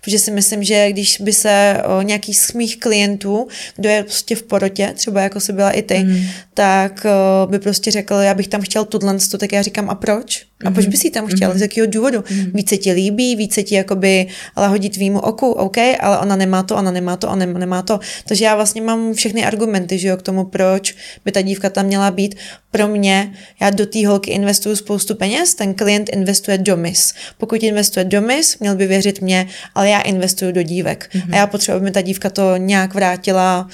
Protože 0.00 0.18
si 0.18 0.30
myslím, 0.30 0.62
že 0.62 0.92
když 0.92 1.20
by 1.20 1.32
se 1.32 1.82
nějaký 2.02 2.34
z 2.34 2.52
mých 2.52 2.80
klientů, 2.80 3.48
kdo 3.76 3.88
je 3.88 4.02
prostě 4.02 4.36
v 4.36 4.42
porotě, 4.42 4.92
třeba 4.96 5.20
jako 5.20 5.40
se 5.40 5.52
byla 5.52 5.70
i 5.70 5.82
ty, 5.82 5.98
mm. 5.98 6.22
tak 6.54 7.06
by 7.46 7.58
prostě 7.58 7.90
řekl, 7.90 8.14
já 8.14 8.34
bych 8.34 8.48
tam 8.48 8.60
chtěl 8.60 8.84
tudlen, 8.84 9.18
tak 9.38 9.52
já 9.52 9.62
říkám, 9.62 9.90
a 9.90 9.94
proč? 9.94 10.49
A 10.64 10.70
proč 10.70 10.84
mhm. 10.84 10.90
bys 10.90 11.04
ji 11.04 11.10
tam 11.10 11.26
chtěl? 11.26 11.50
Mm-hmm. 11.50 11.58
Z 11.58 11.60
jakého 11.60 11.86
důvodu? 11.86 12.18
Mm-hmm. 12.18 12.50
Více 12.54 12.76
ti 12.76 12.92
líbí, 12.92 13.36
více 13.36 13.62
ti 13.62 13.74
jakoby 13.74 14.26
lahodí 14.56 14.90
tvýmu 14.90 15.20
oku, 15.20 15.50
OK, 15.50 15.76
ale 16.00 16.18
ona 16.18 16.36
nemá 16.36 16.62
to, 16.62 16.76
ona 16.76 16.90
nemá 16.90 17.16
to, 17.16 17.28
ona 17.28 17.46
nemá 17.46 17.82
to. 17.82 18.00
Takže 18.28 18.44
já 18.44 18.56
vlastně 18.56 18.82
mám 18.82 19.14
všechny 19.14 19.44
argumenty, 19.44 19.98
že 19.98 20.08
jo, 20.08 20.16
k 20.16 20.22
tomu, 20.22 20.44
proč 20.44 20.94
by 21.24 21.32
ta 21.32 21.42
dívka 21.42 21.70
tam 21.70 21.86
měla 21.86 22.10
být. 22.10 22.34
Pro 22.70 22.88
mě, 22.88 23.32
já 23.60 23.70
do 23.70 23.86
té 23.86 24.06
holky 24.06 24.30
investuju 24.30 24.76
spoustu 24.76 25.14
peněz, 25.14 25.54
ten 25.54 25.74
klient 25.74 26.08
investuje 26.08 26.58
do 26.58 26.76
mis. 26.76 27.14
Pokud 27.38 27.62
investuje 27.62 28.04
do 28.04 28.20
mis, 28.20 28.58
měl 28.58 28.76
by 28.76 28.86
věřit 28.86 29.20
mě, 29.20 29.46
ale 29.74 29.88
já 29.88 30.00
investuju 30.00 30.52
do 30.52 30.62
dívek. 30.62 31.10
Mm-hmm. 31.12 31.34
A 31.34 31.36
já 31.36 31.46
potřebuji, 31.46 31.76
aby 31.76 31.84
mi 31.84 31.90
ta 31.90 32.00
dívka 32.00 32.30
to 32.30 32.56
nějak 32.56 32.94
vrátila 32.94 33.68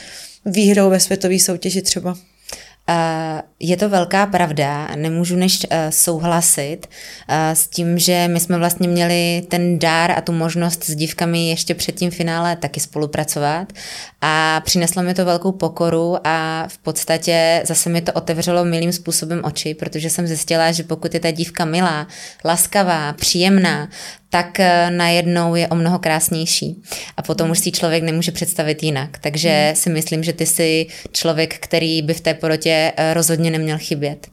výhrou 0.46 0.90
ve 0.90 1.00
světové 1.00 1.38
soutěži 1.38 1.82
třeba. 1.82 2.16
Uh, 2.88 3.40
je 3.60 3.76
to 3.76 3.88
velká 3.88 4.26
pravda, 4.26 4.88
nemůžu 4.96 5.36
než 5.36 5.58
uh, 5.64 5.78
souhlasit 5.90 6.78
uh, 6.86 7.34
s 7.54 7.68
tím, 7.68 7.98
že 7.98 8.28
my 8.28 8.40
jsme 8.40 8.58
vlastně 8.58 8.88
měli 8.88 9.42
ten 9.48 9.78
dár 9.78 10.10
a 10.10 10.20
tu 10.20 10.32
možnost 10.32 10.84
s 10.84 10.94
dívkami 10.94 11.48
ještě 11.48 11.74
před 11.74 11.94
tím 11.94 12.10
finále 12.10 12.56
taky 12.56 12.80
spolupracovat. 12.80 13.72
A 14.20 14.60
přineslo 14.64 15.02
mi 15.02 15.14
to 15.14 15.24
velkou 15.24 15.52
pokoru 15.52 16.16
a 16.24 16.64
v 16.68 16.78
podstatě 16.78 17.62
zase 17.64 17.90
mi 17.90 18.00
to 18.00 18.12
otevřelo 18.12 18.64
milým 18.64 18.92
způsobem 18.92 19.40
oči, 19.44 19.74
protože 19.74 20.10
jsem 20.10 20.26
zjistila, 20.26 20.72
že 20.72 20.82
pokud 20.82 21.14
je 21.14 21.20
ta 21.20 21.30
dívka 21.30 21.64
milá, 21.64 22.06
laskavá, 22.44 23.12
příjemná, 23.12 23.88
tak 24.36 24.60
eh, 24.60 24.90
najednou 24.90 25.54
je 25.54 25.68
o 25.68 25.74
mnoho 25.74 25.98
krásnější. 25.98 26.82
A 27.16 27.22
potom 27.22 27.50
už 27.50 27.58
si 27.58 27.72
člověk 27.72 28.02
nemůže 28.02 28.32
představit 28.32 28.82
jinak. 28.82 29.18
Takže 29.18 29.64
hmm. 29.66 29.76
si 29.76 29.90
myslím, 29.90 30.24
že 30.24 30.32
ty 30.32 30.46
jsi 30.46 30.86
člověk, 31.12 31.58
který 31.58 32.02
by 32.02 32.14
v 32.14 32.20
té 32.20 32.34
porotě 32.34 32.92
eh, 32.96 33.14
rozhodně 33.14 33.50
neměl 33.50 33.78
chybět. 33.78 34.26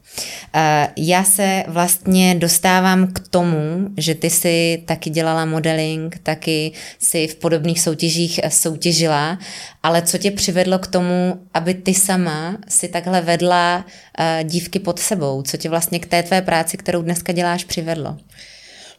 Eh, 0.54 0.88
já 0.96 1.24
se 1.24 1.64
vlastně 1.68 2.34
dostávám 2.34 3.06
k 3.06 3.28
tomu, 3.28 3.88
že 3.96 4.14
ty 4.14 4.30
si 4.30 4.82
taky 4.84 5.10
dělala 5.10 5.44
modeling, 5.44 6.18
taky 6.22 6.72
si 6.98 7.26
v 7.26 7.34
podobných 7.34 7.80
soutěžích 7.80 8.40
soutěžila, 8.48 9.38
ale 9.82 10.02
co 10.02 10.18
tě 10.18 10.30
přivedlo 10.30 10.78
k 10.78 10.86
tomu, 10.86 11.40
aby 11.54 11.74
ty 11.74 11.94
sama 11.94 12.56
si 12.68 12.88
takhle 12.88 13.20
vedla 13.20 13.84
dívky 14.42 14.78
pod 14.78 14.98
sebou? 14.98 15.42
Co 15.42 15.56
tě 15.56 15.68
vlastně 15.68 15.98
k 15.98 16.06
té 16.06 16.22
tvé 16.22 16.42
práci, 16.42 16.76
kterou 16.76 17.02
dneska 17.02 17.32
děláš, 17.32 17.64
přivedlo? 17.64 18.16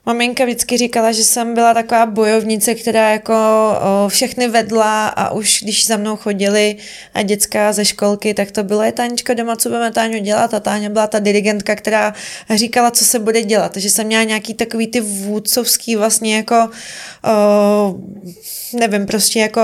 Maminka 0.05 0.45
vždycky 0.45 0.77
říkala, 0.77 1.11
že 1.11 1.23
jsem 1.23 1.53
byla 1.53 1.73
taková 1.73 2.05
bojovnice, 2.05 2.75
která 2.75 3.09
jako 3.09 3.33
o, 3.33 4.09
všechny 4.09 4.47
vedla 4.47 5.07
a 5.07 5.31
už 5.31 5.59
když 5.63 5.87
za 5.87 5.97
mnou 5.97 6.15
chodili 6.15 6.75
a 7.13 7.21
děcka 7.21 7.73
ze 7.73 7.85
školky, 7.85 8.33
tak 8.33 8.51
to 8.51 8.63
bylo, 8.63 8.83
je 8.83 8.91
Tánička 8.91 9.33
doma, 9.33 9.55
co 9.55 9.69
budeme 9.69 9.91
Táňu 9.91 10.19
dělat 10.19 10.53
a 10.53 10.59
Táňa 10.59 10.89
byla 10.89 11.07
ta 11.07 11.19
dirigentka, 11.19 11.75
která 11.75 12.13
říkala, 12.55 12.91
co 12.91 13.05
se 13.05 13.19
bude 13.19 13.41
dělat. 13.41 13.71
Takže 13.71 13.89
jsem 13.89 14.07
měla 14.07 14.23
nějaký 14.23 14.53
takový 14.53 14.87
ty 14.87 15.01
vůdcovský 15.01 15.95
vlastně 15.95 16.35
jako 16.35 16.69
o, 17.23 17.95
nevím, 18.73 19.05
prostě 19.05 19.39
jako 19.39 19.61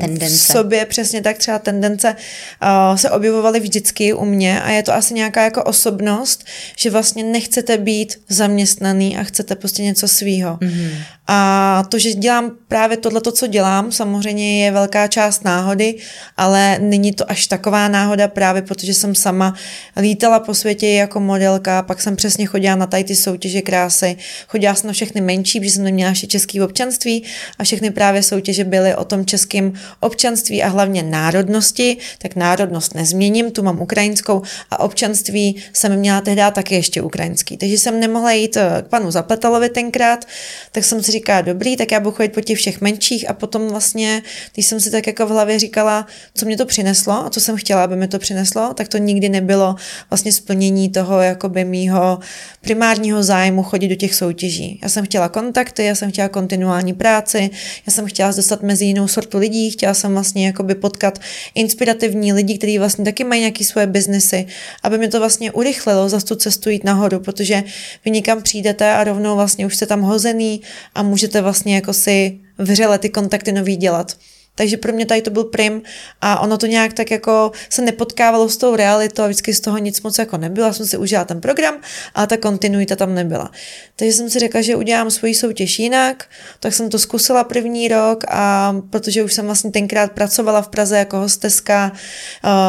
tendence. 0.00 0.36
v 0.36 0.56
sobě 0.56 0.84
přesně 0.86 1.22
tak 1.22 1.38
třeba 1.38 1.58
tendence 1.58 2.16
uh, 2.62 2.96
se 2.96 3.10
objevovaly 3.10 3.60
vždycky 3.60 4.14
u 4.14 4.24
mě 4.24 4.62
a 4.62 4.70
je 4.70 4.82
to 4.82 4.94
asi 4.94 5.14
nějaká 5.14 5.44
jako 5.44 5.64
osobnost, 5.64 6.44
že 6.76 6.90
vlastně 6.90 7.24
nechcete 7.24 7.78
být 7.78 8.20
zaměstnaný 8.28 9.16
a 9.16 9.24
chcete 9.24 9.54
prostě 9.56 9.73
něco 9.82 10.08
svýho. 10.08 10.56
Mm-hmm. 10.56 10.90
A 11.26 11.82
to, 11.88 11.98
že 11.98 12.12
dělám 12.12 12.50
právě 12.68 12.96
tohle, 12.96 13.20
co 13.32 13.46
dělám, 13.46 13.92
samozřejmě 13.92 14.64
je 14.64 14.70
velká 14.70 15.06
část 15.06 15.44
náhody, 15.44 15.94
ale 16.36 16.78
není 16.78 17.12
to 17.12 17.30
až 17.30 17.46
taková 17.46 17.88
náhoda 17.88 18.28
právě 18.28 18.62
protože 18.62 18.94
jsem 18.94 19.14
sama 19.14 19.54
lítala 19.96 20.40
po 20.40 20.54
světě 20.54 20.88
jako 20.88 21.20
modelka, 21.20 21.82
pak 21.82 22.02
jsem 22.02 22.16
přesně 22.16 22.46
chodila 22.46 22.76
na 22.76 22.86
tady 22.86 23.04
ty 23.04 23.16
soutěže 23.16 23.62
krásy, 23.62 24.16
chodila 24.48 24.74
jsem 24.74 24.86
na 24.86 24.92
všechny 24.92 25.20
menší, 25.20 25.60
protože 25.60 25.70
jsem 25.70 25.84
neměla 25.84 26.10
ještě 26.10 26.26
český 26.26 26.60
občanství 26.60 27.24
a 27.58 27.64
všechny 27.64 27.90
právě 27.90 28.22
soutěže 28.22 28.64
byly 28.64 28.94
o 28.94 29.04
tom 29.04 29.26
českém 29.26 29.72
občanství 30.00 30.62
a 30.62 30.68
hlavně 30.68 31.02
národnosti, 31.02 31.96
tak 32.18 32.36
národnost 32.36 32.94
nezměním, 32.94 33.50
tu 33.50 33.62
mám 33.62 33.80
ukrajinskou 33.80 34.42
a 34.70 34.80
občanství 34.80 35.62
jsem 35.72 35.96
měla 35.96 36.20
tehdy 36.20 36.42
taky 36.52 36.74
ještě 36.74 37.02
ukrajinský. 37.02 37.56
Takže 37.56 37.78
jsem 37.78 38.00
nemohla 38.00 38.32
jít 38.32 38.56
eh, 38.56 38.82
k 38.82 38.86
panu 38.86 39.10
Zapletalovi 39.10 39.63
tenkrát, 39.68 40.24
tak 40.72 40.84
jsem 40.84 41.02
si 41.02 41.12
říká, 41.12 41.40
dobrý, 41.40 41.76
tak 41.76 41.92
já 41.92 42.00
budu 42.00 42.16
chodit 42.16 42.32
po 42.32 42.40
těch 42.40 42.58
všech 42.58 42.80
menších 42.80 43.30
a 43.30 43.32
potom 43.32 43.68
vlastně, 43.68 44.22
když 44.54 44.66
jsem 44.66 44.80
si 44.80 44.90
tak 44.90 45.06
jako 45.06 45.26
v 45.26 45.30
hlavě 45.30 45.58
říkala, 45.58 46.06
co 46.34 46.46
mě 46.46 46.56
to 46.56 46.66
přineslo 46.66 47.26
a 47.26 47.30
co 47.30 47.40
jsem 47.40 47.56
chtěla, 47.56 47.84
aby 47.84 47.96
mi 47.96 48.08
to 48.08 48.18
přineslo, 48.18 48.74
tak 48.74 48.88
to 48.88 48.98
nikdy 48.98 49.28
nebylo 49.28 49.74
vlastně 50.10 50.32
splnění 50.32 50.88
toho 50.88 51.20
jakoby 51.20 51.64
mýho 51.64 52.18
primárního 52.60 53.22
zájmu 53.22 53.62
chodit 53.62 53.88
do 53.88 53.94
těch 53.94 54.14
soutěží. 54.14 54.78
Já 54.82 54.88
jsem 54.88 55.04
chtěla 55.04 55.28
kontakty, 55.28 55.84
já 55.84 55.94
jsem 55.94 56.10
chtěla 56.10 56.28
kontinuální 56.28 56.92
práci, 56.92 57.50
já 57.86 57.92
jsem 57.92 58.06
chtěla 58.06 58.32
dostat 58.32 58.62
mezi 58.62 58.84
jinou 58.84 59.08
sortu 59.08 59.38
lidí, 59.38 59.70
chtěla 59.70 59.94
jsem 59.94 60.12
vlastně 60.12 60.46
jakoby 60.46 60.74
potkat 60.74 61.18
inspirativní 61.54 62.32
lidi, 62.32 62.58
kteří 62.58 62.78
vlastně 62.78 63.04
taky 63.04 63.24
mají 63.24 63.40
nějaké 63.40 63.64
svoje 63.64 63.86
biznesy, 63.86 64.46
aby 64.82 64.98
mi 64.98 65.08
to 65.08 65.18
vlastně 65.18 65.52
urychlilo 65.52 66.08
za 66.08 66.20
tu 66.20 66.34
cestu 66.34 66.70
jít 66.70 66.84
nahoru, 66.84 67.20
protože 67.20 67.62
vy 68.04 68.10
někam 68.10 68.42
přijdete 68.42 68.92
a 68.92 69.04
rovnou 69.04 69.36
vlastně 69.36 69.53
už 69.58 69.76
jste 69.76 69.86
tam 69.86 70.00
hozený 70.00 70.60
a 70.94 71.02
můžete 71.02 71.40
vlastně 71.40 71.74
jako 71.74 71.92
si 71.92 72.40
vřele 72.58 72.98
ty 72.98 73.08
kontakty 73.08 73.52
nový 73.52 73.76
dělat. 73.76 74.16
Takže 74.54 74.76
pro 74.76 74.92
mě 74.92 75.06
tady 75.06 75.22
to 75.22 75.30
byl 75.30 75.44
prim 75.44 75.82
a 76.20 76.40
ono 76.40 76.58
to 76.58 76.66
nějak 76.66 76.92
tak 76.92 77.10
jako 77.10 77.52
se 77.70 77.82
nepotkávalo 77.82 78.48
s 78.48 78.56
tou 78.56 78.76
realitou 78.76 79.22
a 79.22 79.26
vždycky 79.26 79.54
z 79.54 79.60
toho 79.60 79.78
nic 79.78 80.02
moc 80.02 80.18
jako 80.18 80.36
nebylo. 80.36 80.66
Já 80.66 80.72
jsem 80.72 80.86
si 80.86 80.96
užila 80.96 81.24
ten 81.24 81.40
program, 81.40 81.74
ale 82.14 82.26
ta 82.26 82.36
kontinuita 82.36 82.96
tam 82.96 83.14
nebyla. 83.14 83.50
Takže 83.96 84.12
jsem 84.12 84.30
si 84.30 84.38
řekla, 84.38 84.60
že 84.60 84.76
udělám 84.76 85.10
svoji 85.10 85.34
soutěž 85.34 85.78
jinak, 85.78 86.24
tak 86.60 86.74
jsem 86.74 86.90
to 86.90 86.98
zkusila 86.98 87.44
první 87.44 87.88
rok 87.88 88.24
a 88.28 88.74
protože 88.90 89.22
už 89.22 89.34
jsem 89.34 89.46
vlastně 89.46 89.70
tenkrát 89.70 90.12
pracovala 90.12 90.62
v 90.62 90.68
Praze 90.68 90.98
jako 90.98 91.18
hosteska, 91.18 91.92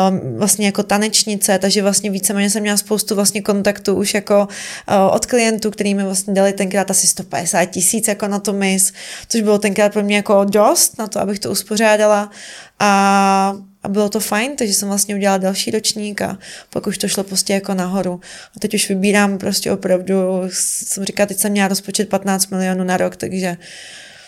um, 0.09 0.37
vlastně 0.37 0.65
jako 0.65 0.83
tanečnice, 0.83 1.59
takže 1.59 1.81
vlastně 1.81 2.09
víceméně 2.11 2.49
jsem 2.49 2.61
měla 2.61 2.77
spoustu 2.77 3.15
vlastně 3.15 3.41
kontaktů 3.41 3.95
už 3.95 4.13
jako 4.13 4.47
uh, 4.89 5.15
od 5.15 5.25
klientů, 5.25 5.71
kterými 5.71 6.03
vlastně 6.03 6.33
dali 6.33 6.53
tenkrát 6.53 6.91
asi 6.91 7.07
150 7.07 7.65
tisíc 7.65 8.07
jako 8.07 8.27
na 8.27 8.39
to 8.39 8.53
mis, 8.53 8.93
což 9.29 9.41
bylo 9.41 9.59
tenkrát 9.59 9.93
pro 9.93 10.03
mě 10.03 10.15
jako 10.15 10.43
dost 10.43 10.97
na 10.97 11.07
to, 11.07 11.19
abych 11.19 11.39
to 11.39 11.51
uspořádala 11.51 11.74
uspořádala 11.75 12.31
a, 12.79 13.53
a 13.83 13.87
bylo 13.87 14.09
to 14.09 14.19
fajn, 14.19 14.55
takže 14.55 14.73
jsem 14.73 14.87
vlastně 14.87 15.15
udělala 15.15 15.37
další 15.37 15.71
ročník 15.71 16.21
a 16.21 16.37
pak 16.69 16.87
už 16.87 16.97
to 16.97 17.07
šlo 17.07 17.23
prostě 17.23 17.53
jako 17.53 17.73
nahoru. 17.73 18.19
A 18.57 18.59
teď 18.59 18.73
už 18.73 18.89
vybírám 18.89 19.37
prostě 19.37 19.71
opravdu, 19.71 20.13
jsem 20.49 21.05
říkala, 21.05 21.27
teď 21.27 21.37
jsem 21.37 21.51
měla 21.51 21.67
rozpočet 21.67 22.09
15 22.09 22.47
milionů 22.51 22.83
na 22.83 22.97
rok, 22.97 23.15
takže 23.15 23.57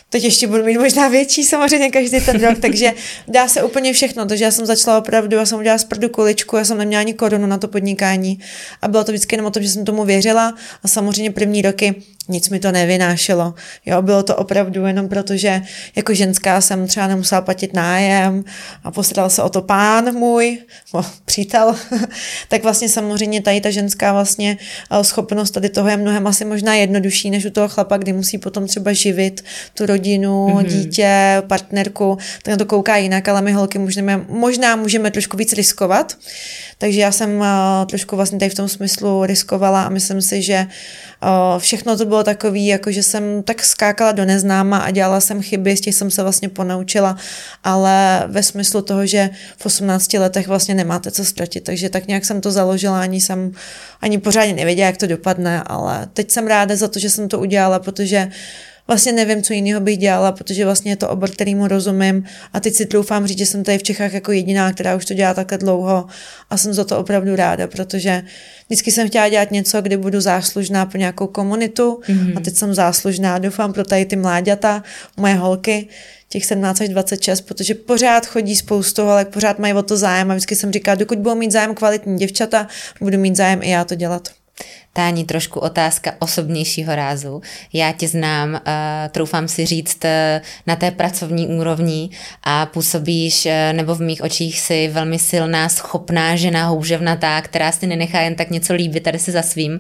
teď 0.10 0.24
ještě 0.24 0.48
budu 0.48 0.64
mít 0.64 0.78
možná 0.78 1.08
větší 1.08 1.44
samozřejmě 1.44 1.90
každý 1.90 2.22
ten 2.22 2.42
rok, 2.42 2.60
takže 2.60 2.94
dá 3.28 3.48
se 3.48 3.64
úplně 3.64 3.94
všechno, 3.94 4.26
takže 4.26 4.44
já 4.46 4.52
jsem 4.52 4.66
začala 4.66 4.98
opravdu, 4.98 5.38
já 5.38 5.46
jsem 5.46 5.60
udělala 5.60 5.80
z 5.80 5.88
kuličku, 6.12 6.58
já 6.58 6.66
jsem 6.66 6.78
neměla 6.78 7.02
ani 7.02 7.14
korunu 7.14 7.48
na 7.48 7.58
to 7.58 7.68
podnikání 7.68 8.40
a 8.82 8.88
bylo 8.88 9.04
to 9.04 9.12
vždycky 9.12 9.36
jenom 9.36 9.48
o 9.48 9.52
tom, 9.52 9.64
že 9.64 9.70
jsem 9.70 9.86
tomu 9.86 10.06
věřila 10.06 10.54
a 10.84 10.88
samozřejmě 10.88 11.32
první 11.32 11.62
roky 11.62 11.96
nic 12.28 12.50
mi 12.50 12.60
to 12.60 12.72
nevynášelo. 12.72 13.54
Jo, 13.86 14.02
bylo 14.02 14.24
to 14.24 14.36
opravdu 14.36 14.86
jenom 14.86 15.10
proto, 15.10 15.38
že 15.38 15.62
jako 15.96 16.14
ženská 16.14 16.62
jsem 16.62 16.88
třeba 16.88 17.08
nemusela 17.08 17.42
platit 17.42 17.74
nájem 17.74 18.44
a 18.84 18.92
postaral 18.92 19.30
se 19.30 19.44
o 19.44 19.50
to 19.50 19.62
pán 19.62 20.14
můj, 20.14 20.58
o, 20.94 21.06
přítel, 21.26 21.76
tak 22.50 22.64
vlastně 22.64 22.90
samozřejmě 22.90 23.42
tady 23.42 23.62
ta 23.62 23.70
ženská 23.70 24.14
vlastně 24.14 24.58
eh, 24.92 25.04
schopnost 25.04 25.52
tady 25.52 25.70
toho 25.70 25.90
je 25.90 25.98
mnohem 25.98 26.28
asi 26.28 26.46
možná 26.46 26.76
jednodušší 26.76 27.30
než 27.30 27.46
u 27.46 27.50
toho 27.50 27.68
chlapa, 27.68 27.98
kdy 27.98 28.14
musí 28.14 28.38
potom 28.38 28.68
třeba 28.68 28.94
živit 28.94 29.44
tu 29.74 29.86
rodinu, 29.86 30.48
mm-hmm. 30.48 30.66
dítě, 30.66 31.44
partnerku, 31.48 32.18
tak 32.44 32.52
na 32.52 32.58
to 32.58 32.66
kouká 32.66 32.98
jinak, 32.98 33.28
ale 33.28 33.42
my 33.42 33.52
holky 33.52 33.80
můžeme, 33.80 34.26
možná 34.30 34.76
můžeme 34.76 35.12
trošku 35.12 35.38
víc 35.38 35.54
riskovat, 35.54 36.18
takže 36.78 37.00
já 37.02 37.12
jsem 37.12 37.40
uh, 37.40 37.46
trošku 37.86 38.16
vlastně 38.16 38.40
tady 38.40 38.50
v 38.50 38.56
tom 38.56 38.70
smyslu 38.70 39.26
riskovala 39.26 39.84
a 39.84 39.90
myslím 39.90 40.22
si, 40.22 40.42
že 40.42 40.68
uh, 41.24 41.60
všechno 41.60 41.98
to 41.98 42.06
bylo 42.06 42.17
takový, 42.24 42.68
jako 42.68 42.92
že 42.92 43.04
jsem 43.04 43.44
tak 43.44 43.64
skákala 43.64 44.12
do 44.12 44.26
neznáma 44.26 44.78
a 44.78 44.92
dělala 44.92 45.22
jsem 45.22 45.42
chyby, 45.42 45.78
z 45.78 45.82
těch 45.82 45.96
jsem 45.96 46.12
se 46.12 46.24
vlastně 46.24 46.50
ponaučila, 46.50 47.18
ale 47.64 48.24
ve 48.28 48.44
smyslu 48.44 48.82
toho, 48.82 49.06
že 49.06 49.30
v 49.58 49.66
18 49.66 50.14
letech 50.14 50.48
vlastně 50.48 50.76
nemáte 50.76 51.12
co 51.12 51.26
ztratit, 51.26 51.64
takže 51.64 51.90
tak 51.90 52.08
nějak 52.08 52.26
jsem 52.26 52.42
to 52.42 52.52
založila, 52.52 53.02
ani 53.02 53.22
jsem 53.22 53.52
ani 54.02 54.18
pořádně 54.18 54.54
nevěděla, 54.54 54.88
jak 54.88 54.98
to 54.98 55.08
dopadne, 55.08 55.64
ale 55.66 56.08
teď 56.14 56.32
jsem 56.32 56.48
ráda 56.48 56.76
za 56.76 56.88
to, 56.88 57.00
že 57.00 57.10
jsem 57.10 57.28
to 57.28 57.40
udělala, 57.40 57.80
protože 57.80 58.32
vlastně 58.88 59.12
nevím, 59.12 59.44
co 59.44 59.54
jiného 59.54 59.82
bych 59.82 59.98
dělala, 59.98 60.32
protože 60.32 60.66
vlastně 60.66 60.92
je 60.92 60.96
to 60.96 61.10
obor, 61.10 61.30
kterýmu 61.30 61.68
rozumím 61.68 62.24
a 62.54 62.60
teď 62.60 62.74
si 62.74 62.86
troufám 62.86 63.28
říct, 63.28 63.38
že 63.38 63.46
jsem 63.46 63.64
tady 63.64 63.78
v 63.78 63.84
Čechách 63.84 64.14
jako 64.14 64.32
jediná, 64.32 64.74
která 64.74 64.96
už 64.96 65.06
to 65.06 65.14
dělá 65.14 65.34
takhle 65.34 65.58
dlouho 65.58 66.06
a 66.50 66.58
jsem 66.58 66.74
za 66.74 66.84
to 66.84 66.98
opravdu 66.98 67.36
ráda, 67.36 67.68
protože 67.68 68.24
vždycky 68.68 68.92
jsem 68.92 69.08
chtěla 69.08 69.30
dělat 69.30 69.52
něco, 69.52 69.82
kde 69.82 69.98
budu 69.98 70.22
záslužná 70.22 70.86
pro 70.86 71.00
nějakou 71.00 71.28
komunitu 71.28 72.02
mm-hmm. 72.08 72.38
a 72.38 72.40
teď 72.40 72.56
jsem 72.56 72.74
záslužná, 72.74 73.38
doufám 73.38 73.74
pro 73.74 73.84
tady 73.84 74.06
ty 74.06 74.16
mláďata, 74.16 74.84
moje 75.18 75.34
holky, 75.34 75.88
těch 76.30 76.46
17 76.46 76.82
až 76.82 76.90
26, 76.90 77.42
protože 77.42 77.76
pořád 77.76 78.26
chodí 78.26 78.56
spoustu, 78.56 79.02
ale 79.02 79.26
pořád 79.26 79.60
mají 79.60 79.74
o 79.74 79.84
to 79.84 79.98
zájem 79.98 80.32
a 80.32 80.34
vždycky 80.34 80.56
jsem 80.56 80.72
říkala, 80.72 80.96
dokud 80.96 81.18
budou 81.18 81.36
mít 81.36 81.52
zájem 81.52 81.76
kvalitní 81.76 82.18
děvčata, 82.18 82.68
budu 83.02 83.18
mít 83.18 83.36
zájem 83.36 83.60
i 83.64 83.70
já 83.70 83.86
to 83.86 83.96
dělat. 83.96 84.30
Táni, 84.98 85.26
trošku 85.26 85.60
otázka 85.60 86.14
osobnějšího 86.20 86.96
rázu. 86.96 87.42
Já 87.74 87.92
tě 87.92 88.08
znám, 88.08 88.54
uh, 88.54 88.60
troufám 89.12 89.48
si 89.48 89.66
říct, 89.66 90.06
uh, 90.06 90.10
na 90.68 90.76
té 90.76 90.92
pracovní 90.92 91.48
úrovni 91.48 92.10
a 92.44 92.66
působíš, 92.66 93.46
uh, 93.46 93.52
nebo 93.78 93.96
v 93.96 94.02
mých 94.02 94.22
očích 94.22 94.60
si 94.60 94.88
velmi 94.88 95.20
silná, 95.20 95.70
schopná 95.70 96.36
žena, 96.36 96.68
houževnatá, 96.68 97.42
která 97.42 97.72
si 97.72 97.88
nenechá 97.88 98.22
jen 98.22 98.36
tak 98.36 98.50
něco 98.50 98.74
líbit 98.74 99.04
tady 99.04 99.20
si 99.20 99.32
za 99.32 99.42
svým, 99.42 99.80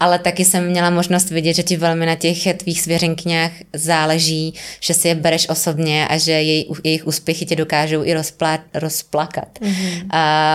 ale 0.00 0.18
taky 0.18 0.44
jsem 0.44 0.66
měla 0.66 0.90
možnost 0.90 1.30
vidět, 1.30 1.54
že 1.54 1.62
ti 1.62 1.76
velmi 1.76 2.06
na 2.06 2.14
těch 2.14 2.54
tvých 2.56 2.80
svěřenkňách 2.80 3.52
záleží, 3.72 4.54
že 4.80 4.94
si 4.94 5.08
je 5.08 5.14
bereš 5.14 5.48
osobně 5.48 6.08
a 6.08 6.18
že 6.18 6.32
jej, 6.32 6.68
jejich 6.84 7.06
úspěchy 7.06 7.46
tě 7.46 7.56
dokážou 7.56 8.04
i 8.04 8.14
rozplá, 8.14 8.58
rozplakat. 8.74 9.58
Mm-hmm. 9.60 10.08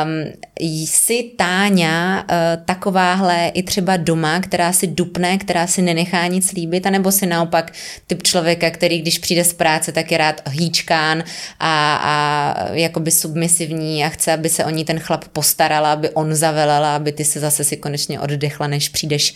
Um, 0.05 0.33
jsi 0.59 1.23
Táňa 1.37 2.21
uh, 2.21 2.65
takováhle 2.65 3.47
i 3.47 3.63
třeba 3.63 3.96
doma, 3.97 4.39
která 4.39 4.73
si 4.73 4.87
dupne, 4.87 5.37
která 5.37 5.67
si 5.67 5.81
nenechá 5.81 6.27
nic 6.27 6.51
líbit, 6.51 6.85
anebo 6.85 7.11
si 7.11 7.25
naopak 7.25 7.73
typ 8.07 8.23
člověka, 8.23 8.69
který 8.69 9.01
když 9.01 9.19
přijde 9.19 9.43
z 9.43 9.53
práce, 9.53 9.91
tak 9.91 10.11
je 10.11 10.17
rád 10.17 10.41
hýčkán 10.49 11.23
a, 11.59 11.95
a 11.95 12.73
jakoby 12.73 13.11
submisivní 13.11 14.05
a 14.05 14.09
chce, 14.09 14.33
aby 14.33 14.49
se 14.49 14.65
o 14.65 14.69
ní 14.69 14.85
ten 14.85 14.99
chlap 14.99 15.27
postarala, 15.27 15.93
aby 15.93 16.09
on 16.09 16.35
zavelala, 16.35 16.95
aby 16.95 17.11
ty 17.11 17.25
se 17.25 17.39
zase 17.39 17.63
si 17.63 17.77
konečně 17.77 18.19
oddechla, 18.19 18.67
než 18.67 18.89
přijdeš 18.89 19.33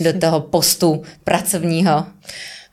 do 0.00 0.18
toho 0.18 0.40
postu 0.40 1.02
pracovního. 1.24 2.06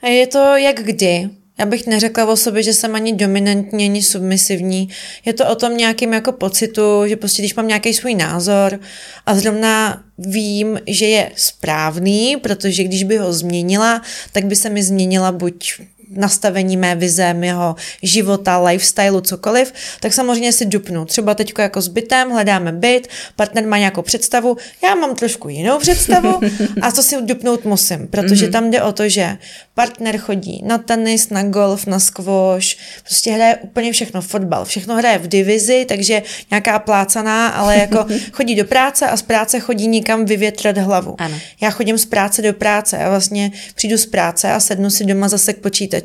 Je 0.03 0.27
to 0.27 0.57
jak 0.57 0.79
kdy. 0.79 1.40
Já 1.59 1.65
bych 1.65 1.87
neřekla 1.87 2.25
o 2.25 2.35
sobě, 2.35 2.63
že 2.63 2.73
jsem 2.73 2.95
ani 2.95 3.13
dominantní, 3.13 3.85
ani 3.85 4.03
submisivní. 4.03 4.89
Je 5.25 5.33
to 5.33 5.49
o 5.49 5.55
tom 5.55 5.77
nějakým 5.77 6.13
jako 6.13 6.31
pocitu, 6.31 6.81
že 7.05 7.15
prostě 7.15 7.41
když 7.41 7.55
mám 7.55 7.67
nějaký 7.67 7.93
svůj 7.93 8.15
názor 8.15 8.79
a 9.25 9.35
zrovna 9.35 10.03
vím, 10.17 10.79
že 10.87 11.05
je 11.05 11.31
správný, 11.35 12.37
protože 12.37 12.83
když 12.83 13.03
by 13.03 13.17
ho 13.17 13.33
změnila, 13.33 14.01
tak 14.31 14.45
by 14.45 14.55
se 14.55 14.69
mi 14.69 14.83
změnila 14.83 15.31
buď 15.31 15.73
nastavení 16.11 16.77
mé 16.77 16.95
vize, 16.95 17.33
mého 17.33 17.75
života, 18.03 18.63
lifestylu, 18.63 19.21
cokoliv, 19.21 19.73
tak 19.99 20.13
samozřejmě 20.13 20.53
si 20.53 20.65
dupnu. 20.65 21.05
Třeba 21.05 21.35
teď 21.35 21.53
jako 21.59 21.81
s 21.81 21.87
bytem, 21.87 22.31
hledáme 22.31 22.71
byt, 22.71 23.07
partner 23.35 23.67
má 23.67 23.77
nějakou 23.77 24.01
představu, 24.01 24.57
já 24.83 24.95
mám 24.95 25.15
trošku 25.15 25.49
jinou 25.49 25.79
představu 25.79 26.39
a 26.81 26.91
to 26.91 27.03
si 27.03 27.21
dupnout 27.21 27.65
musím, 27.65 28.07
protože 28.07 28.47
mm-hmm. 28.47 28.51
tam 28.51 28.71
jde 28.71 28.83
o 28.83 28.91
to, 28.91 29.09
že 29.09 29.37
partner 29.73 30.17
chodí 30.17 30.61
na 30.65 30.77
tenis, 30.77 31.29
na 31.29 31.43
golf, 31.43 31.85
na 31.85 31.99
squash, 31.99 32.77
prostě 33.03 33.31
hraje 33.31 33.57
úplně 33.61 33.91
všechno, 33.91 34.21
fotbal, 34.21 34.65
všechno 34.65 34.95
hraje 34.95 35.17
v 35.17 35.27
divizi, 35.27 35.85
takže 35.87 36.21
nějaká 36.51 36.79
plácaná, 36.79 37.47
ale 37.47 37.77
jako 37.77 38.05
chodí 38.31 38.55
do 38.55 38.65
práce 38.65 39.07
a 39.07 39.17
z 39.17 39.21
práce 39.21 39.59
chodí 39.59 39.87
nikam 39.87 40.25
vyvětrat 40.25 40.77
hlavu. 40.77 41.15
Ano. 41.17 41.39
Já 41.61 41.69
chodím 41.69 41.97
z 41.97 42.05
práce 42.05 42.41
do 42.41 42.53
práce 42.53 42.97
a 42.97 43.09
vlastně 43.09 43.51
přijdu 43.75 43.97
z 43.97 44.05
práce 44.05 44.51
a 44.51 44.59
sednu 44.59 44.89
si 44.89 45.05
doma 45.05 45.29
zase 45.29 45.53
k 45.53 45.57
počítači. 45.57 46.00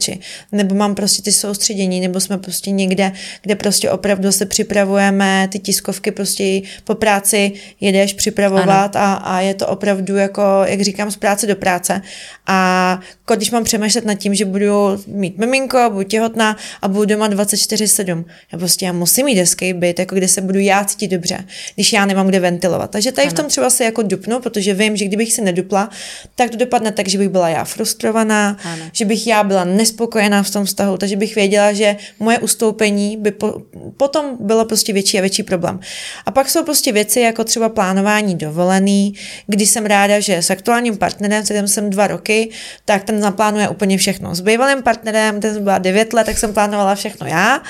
Nebo 0.52 0.74
mám 0.74 0.94
prostě 0.94 1.22
ty 1.22 1.32
soustředění, 1.32 2.00
nebo 2.00 2.20
jsme 2.20 2.38
prostě 2.38 2.70
někde, 2.70 3.12
kde 3.42 3.54
prostě 3.54 3.90
opravdu 3.90 4.32
se 4.32 4.46
připravujeme, 4.46 5.48
ty 5.52 5.58
tiskovky 5.58 6.10
prostě 6.10 6.60
po 6.84 6.94
práci 6.94 7.52
jedeš 7.80 8.12
připravovat 8.12 8.96
a, 8.96 9.14
a 9.14 9.40
je 9.40 9.54
to 9.54 9.66
opravdu 9.66 10.16
jako, 10.16 10.42
jak 10.64 10.80
říkám, 10.80 11.10
z 11.10 11.16
práce 11.16 11.46
do 11.46 11.56
práce. 11.56 12.02
A 12.46 13.00
když 13.36 13.50
mám 13.50 13.64
přemýšlet 13.64 14.04
nad 14.04 14.14
tím, 14.14 14.34
že 14.34 14.44
budu 14.44 15.02
mít 15.06 15.38
miminko, 15.38 15.90
budu 15.92 16.02
těhotná 16.02 16.56
a 16.82 16.88
budu 16.88 17.04
doma 17.04 17.28
24-7. 17.28 18.24
Já 18.52 18.58
prostě 18.58 18.86
já 18.86 18.92
musím 18.92 19.24
mít 19.26 19.38
hezký 19.38 19.72
byt, 19.72 19.98
jako 19.98 20.14
kde 20.14 20.28
se 20.28 20.40
budu 20.40 20.58
já 20.58 20.84
cítit 20.84 21.08
dobře, 21.08 21.44
když 21.74 21.92
já 21.92 22.06
nemám 22.06 22.26
kde 22.26 22.40
ventilovat. 22.40 22.90
Takže 22.90 23.12
tady 23.12 23.26
ano. 23.26 23.34
v 23.34 23.36
tom 23.36 23.46
třeba 23.46 23.70
se 23.70 23.84
jako 23.84 24.02
dupnu, 24.02 24.40
protože 24.40 24.74
vím, 24.74 24.96
že 24.96 25.04
kdybych 25.04 25.32
si 25.32 25.42
nedupla, 25.42 25.90
tak 26.34 26.50
to 26.50 26.56
dopadne 26.56 26.92
tak, 26.92 27.08
že 27.08 27.18
bych 27.18 27.28
byla 27.28 27.48
já 27.48 27.64
frustrovaná, 27.64 28.56
ano. 28.64 28.84
že 28.92 29.04
bych 29.04 29.26
já 29.26 29.44
byla 29.44 29.64
nespokojená 29.86 30.42
v 30.42 30.50
tom 30.50 30.64
vztahu, 30.64 30.98
takže 30.98 31.16
bych 31.16 31.34
věděla, 31.34 31.72
že 31.72 31.96
moje 32.18 32.38
ustoupení 32.38 33.16
by 33.16 33.30
po, 33.30 33.62
potom 33.96 34.36
bylo 34.40 34.64
prostě 34.64 34.92
větší 34.92 35.18
a 35.18 35.20
větší 35.20 35.42
problém. 35.42 35.80
A 36.26 36.30
pak 36.30 36.50
jsou 36.50 36.64
prostě 36.64 36.92
věci 36.92 37.20
jako 37.20 37.44
třeba 37.44 37.68
plánování 37.68 38.34
dovolený, 38.34 39.14
kdy 39.46 39.66
jsem 39.66 39.86
ráda, 39.86 40.20
že 40.20 40.42
s 40.42 40.50
aktuálním 40.50 40.96
partnerem, 40.96 41.44
kterým 41.44 41.68
jsem 41.68 41.90
dva 41.90 42.06
roky, 42.06 42.50
tak 42.84 43.04
ten 43.04 43.20
naplánuje 43.20 43.68
úplně 43.68 43.98
všechno. 43.98 44.34
S 44.34 44.40
bývalým 44.40 44.82
partnerem, 44.82 45.40
ten 45.40 45.64
byla 45.64 45.78
9 45.78 46.12
let, 46.12 46.24
tak 46.24 46.38
jsem 46.38 46.52
plánovala 46.52 46.94
všechno 46.94 47.26
já 47.26 47.62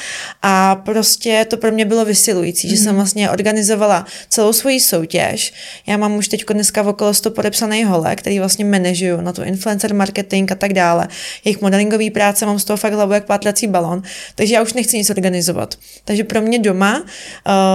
a 0.42 0.76
prostě 0.76 1.44
to 1.44 1.56
pro 1.56 1.72
mě 1.72 1.84
bylo 1.84 2.04
vysilující, 2.04 2.68
mm-hmm. 2.68 2.70
že 2.70 2.76
jsem 2.76 2.86
mhm. 2.86 2.96
vlastně 2.96 3.30
organizovala 3.30 4.06
celou 4.28 4.52
svoji 4.52 4.80
soutěž. 4.80 5.52
Já 5.86 5.96
mám 5.96 6.16
už 6.16 6.28
teď 6.28 6.44
dneska 6.44 6.82
v 6.82 6.88
okolo 6.88 7.14
100 7.14 7.30
podepsaný 7.30 7.84
hole, 7.84 8.16
který 8.16 8.38
vlastně 8.38 8.64
manažuju 8.64 9.20
na 9.20 9.32
to 9.32 9.44
influencer 9.44 9.94
marketing 9.94 10.52
a 10.52 10.54
tak 10.54 10.72
dále. 10.72 11.08
Jejich 11.44 11.60
modelingový 11.60 11.95
práce 12.10 12.46
mám 12.46 12.58
z 12.58 12.64
toho 12.64 12.76
fakt 12.76 12.92
hlavu 12.92 13.12
jak 13.12 13.24
pátlací 13.24 13.66
balon, 13.66 14.02
takže 14.34 14.54
já 14.54 14.62
už 14.62 14.72
nechci 14.72 14.98
nic 14.98 15.10
organizovat. 15.10 15.74
Takže 16.04 16.24
pro 16.24 16.40
mě 16.40 16.58
doma, 16.58 17.00
uh, 17.00 17.04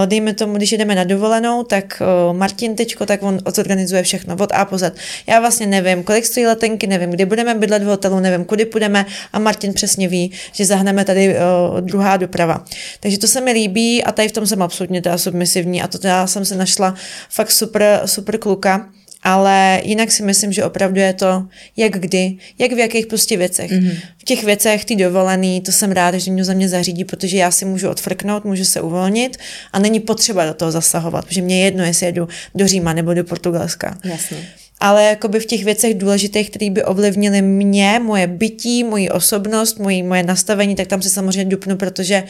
dejme 0.06 0.34
tomu, 0.34 0.54
když 0.58 0.72
jdeme 0.72 0.96
na 0.96 1.04
dovolenou, 1.04 1.64
tak 1.64 2.02
uh, 2.30 2.38
Martin 2.38 2.76
teďko, 2.76 3.06
tak 3.06 3.24
on 3.24 3.40
zorganizuje 3.56 4.04
všechno 4.04 4.36
od 4.40 4.52
A 4.54 4.66
po 4.66 4.78
Z. 4.78 4.96
Já 5.28 5.40
vlastně 5.40 5.68
nevím, 5.68 6.04
kolik 6.04 6.26
stojí 6.26 6.46
letenky, 6.46 6.88
nevím, 6.88 7.10
kde 7.10 7.26
budeme 7.26 7.56
bydlet 7.56 7.84
v 7.84 7.86
hotelu, 7.86 8.20
nevím, 8.20 8.46
kudy 8.46 8.66
půjdeme 8.66 9.06
a 9.34 9.40
Martin 9.40 9.74
přesně 9.74 10.08
ví, 10.08 10.32
že 10.52 10.66
zahneme 10.66 11.06
tady 11.06 11.36
uh, 11.36 11.82
druhá 11.82 12.18
doprava. 12.18 12.66
Takže 13.00 13.18
to 13.18 13.28
se 13.28 13.42
mi 13.42 13.52
líbí 13.52 14.04
a 14.04 14.12
tady 14.12 14.28
v 14.28 14.32
tom 14.32 14.48
jsem 14.48 14.62
absolutně 14.62 15.02
teda 15.02 15.18
submisivní 15.18 15.82
a 15.82 15.88
to 15.88 15.98
teda 15.98 16.28
jsem 16.28 16.46
se 16.46 16.56
našla 16.56 16.96
fakt 17.30 17.52
super, 17.52 18.02
super 18.06 18.38
kluka 18.38 18.90
ale 19.24 19.82
jinak 19.84 20.12
si 20.12 20.24
myslím, 20.24 20.54
že 20.54 20.66
opravdu 20.66 21.00
je 21.00 21.14
to 21.14 21.48
jak 21.78 21.92
kdy, 21.92 22.38
jak 22.60 22.72
v 22.72 22.78
jakých 22.78 23.08
prostě 23.08 23.38
věcech. 23.38 23.72
Mm-hmm. 23.72 23.98
V 24.18 24.24
těch 24.24 24.44
věcech 24.44 24.86
ty 24.86 24.96
dovolený, 24.96 25.62
to 25.62 25.72
jsem 25.72 25.92
ráda, 25.92 26.18
že 26.18 26.32
mě 26.32 26.44
za 26.44 26.54
mě 26.54 26.70
zařídí, 26.70 27.06
protože 27.06 27.38
já 27.38 27.52
si 27.52 27.66
můžu 27.66 27.90
odfrknout, 27.90 28.46
můžu 28.46 28.66
se 28.66 28.82
uvolnit 28.82 29.38
a 29.74 29.80
není 29.80 30.00
potřeba 30.00 30.46
do 30.46 30.54
toho 30.54 30.72
zasahovat, 30.72 31.26
protože 31.26 31.42
mě 31.42 31.66
jedno, 31.66 31.84
jestli 31.84 32.06
jedu 32.06 32.28
do 32.56 32.68
Říma 32.68 32.94
nebo 32.94 33.14
do 33.14 33.24
Portugalska. 33.24 33.98
Jasně 34.04 34.48
ale 34.82 35.04
jakoby 35.04 35.40
v 35.40 35.46
těch 35.46 35.64
věcech 35.64 35.98
důležitých, 35.98 36.50
které 36.50 36.70
by 36.70 36.84
ovlivnily 36.84 37.42
mě, 37.42 38.00
moje 38.04 38.28
bytí, 38.28 38.84
moji 38.84 39.10
osobnost, 39.10 39.80
moji, 39.80 40.04
moje 40.04 40.24
nastavení, 40.24 40.76
tak 40.76 40.88
tam 40.88 41.02
se 41.02 41.10
samozřejmě 41.10 41.46
dupnu, 41.46 41.78
protože 41.78 42.24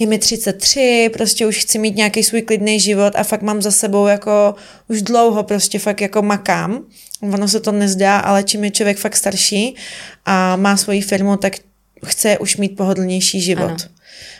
je 0.00 0.06
mi 0.06 0.18
33, 0.18 1.10
prostě 1.12 1.46
už 1.46 1.58
chci 1.58 1.78
mít 1.78 1.96
nějaký 1.96 2.22
svůj 2.22 2.42
klidný 2.42 2.80
život 2.80 3.12
a 3.16 3.22
fakt 3.22 3.42
mám 3.42 3.62
za 3.62 3.70
sebou 3.70 4.06
jako 4.06 4.54
už 4.88 5.02
dlouho 5.02 5.42
prostě 5.42 5.78
fakt 5.78 6.00
jako 6.00 6.22
makám. 6.22 6.84
Ono 7.20 7.48
se 7.48 7.60
to 7.60 7.72
nezdá, 7.72 8.18
ale 8.18 8.42
čím 8.42 8.64
je 8.64 8.70
člověk 8.70 8.98
fakt 8.98 9.16
starší 9.16 9.76
a 10.24 10.56
má 10.56 10.76
svoji 10.76 11.00
firmu, 11.00 11.36
tak 11.36 11.52
chce 12.06 12.38
už 12.38 12.56
mít 12.56 12.76
pohodlnější 12.76 13.40
život. 13.40 13.64
Ano. 13.64 13.76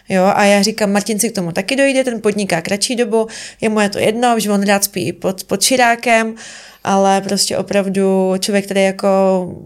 Jo, 0.08 0.24
a 0.34 0.44
já 0.44 0.62
říkám, 0.62 0.92
Martin 0.92 1.18
si 1.18 1.30
k 1.30 1.34
tomu 1.34 1.52
taky 1.52 1.76
dojde, 1.76 2.04
ten 2.04 2.20
podniká 2.20 2.60
kratší 2.60 2.96
dobu, 2.96 3.26
je 3.60 3.68
mu 3.68 3.80
je 3.80 3.88
to 3.88 3.98
jedno, 3.98 4.40
že 4.40 4.50
on 4.50 4.62
rád 4.62 4.84
spí 4.84 5.12
pod, 5.12 5.44
pod 5.44 5.62
širákem 5.62 6.34
ale 6.84 7.20
prostě 7.20 7.56
opravdu 7.56 8.34
člověk, 8.38 8.64
který 8.64 8.82
jako 8.82 9.08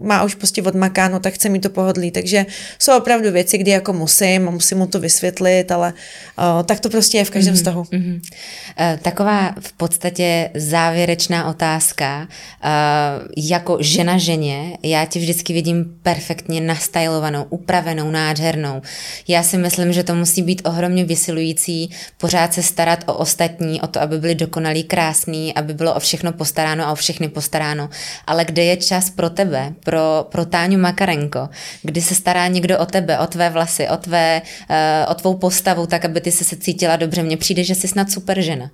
má 0.01 0.23
už 0.23 0.35
prostě 0.35 0.63
odmakáno, 0.63 1.19
tak 1.19 1.33
chce 1.33 1.49
mít 1.49 1.59
to 1.59 1.69
pohodlí, 1.69 2.11
takže 2.11 2.45
jsou 2.79 2.97
opravdu 2.97 3.31
věci, 3.31 3.57
kdy 3.57 3.71
jako 3.71 3.93
musím 3.93 4.47
a 4.47 4.51
musím 4.51 4.77
mu 4.77 4.87
to 4.87 4.99
vysvětlit, 4.99 5.71
ale 5.71 5.93
uh, 6.37 6.63
tak 6.63 6.79
to 6.79 6.89
prostě 6.89 7.17
je 7.17 7.25
v 7.25 7.29
každém 7.29 7.53
mm-hmm. 7.53 7.57
vztahu. 7.57 7.83
Mm-hmm. 7.83 8.15
Uh, 8.15 8.99
taková 9.01 9.55
v 9.59 9.73
podstatě 9.73 10.49
závěrečná 10.53 11.49
otázka. 11.49 12.27
Uh, 12.65 13.27
jako 13.37 13.77
žena 13.81 14.17
ženě, 14.17 14.77
já 14.83 15.05
tě 15.05 15.19
vždycky 15.19 15.53
vidím 15.53 15.85
perfektně 16.03 16.61
nastylovanou, 16.61 17.45
upravenou, 17.49 18.11
nádhernou. 18.11 18.81
Já 19.27 19.43
si 19.43 19.57
myslím, 19.57 19.93
že 19.93 20.03
to 20.03 20.15
musí 20.15 20.41
být 20.41 20.61
ohromně 20.65 21.05
vysilující, 21.05 21.89
pořád 22.17 22.53
se 22.53 22.63
starat 22.63 23.03
o 23.05 23.13
ostatní, 23.13 23.81
o 23.81 23.87
to, 23.87 24.01
aby 24.01 24.17
byli 24.19 24.35
dokonalí, 24.35 24.83
krásný, 24.83 25.53
aby 25.53 25.73
bylo 25.73 25.93
o 25.93 25.99
všechno 25.99 26.33
postaráno 26.33 26.87
a 26.87 26.91
o 26.91 26.95
všechny 27.05 27.29
postaráno. 27.29 27.89
Ale 28.27 28.45
kde 28.45 28.63
je 28.63 28.77
čas 28.77 29.09
pro 29.09 29.29
tebe, 29.29 29.73
pro, 29.83 30.25
pro 30.29 30.45
Táňu 30.45 30.77
Makarenko, 30.77 31.49
kdy 31.81 32.01
se 32.01 32.15
stará 32.15 32.47
někdo 32.47 32.79
o 32.79 32.85
tebe, 32.85 33.19
o 33.19 33.27
tvé 33.27 33.49
vlasy, 33.49 33.89
o, 33.89 33.97
tvé, 33.97 34.41
uh, 34.69 35.11
o 35.11 35.13
tvou 35.13 35.33
postavu, 35.37 35.87
tak 35.87 36.05
aby 36.05 36.21
ty 36.21 36.31
se, 36.31 36.43
se 36.43 36.55
cítila 36.57 36.95
dobře. 36.95 37.23
Mně 37.23 37.37
přijde, 37.37 37.63
že 37.63 37.75
jsi 37.75 37.87
snad 37.87 38.11
super 38.11 38.41
žena. 38.41 38.69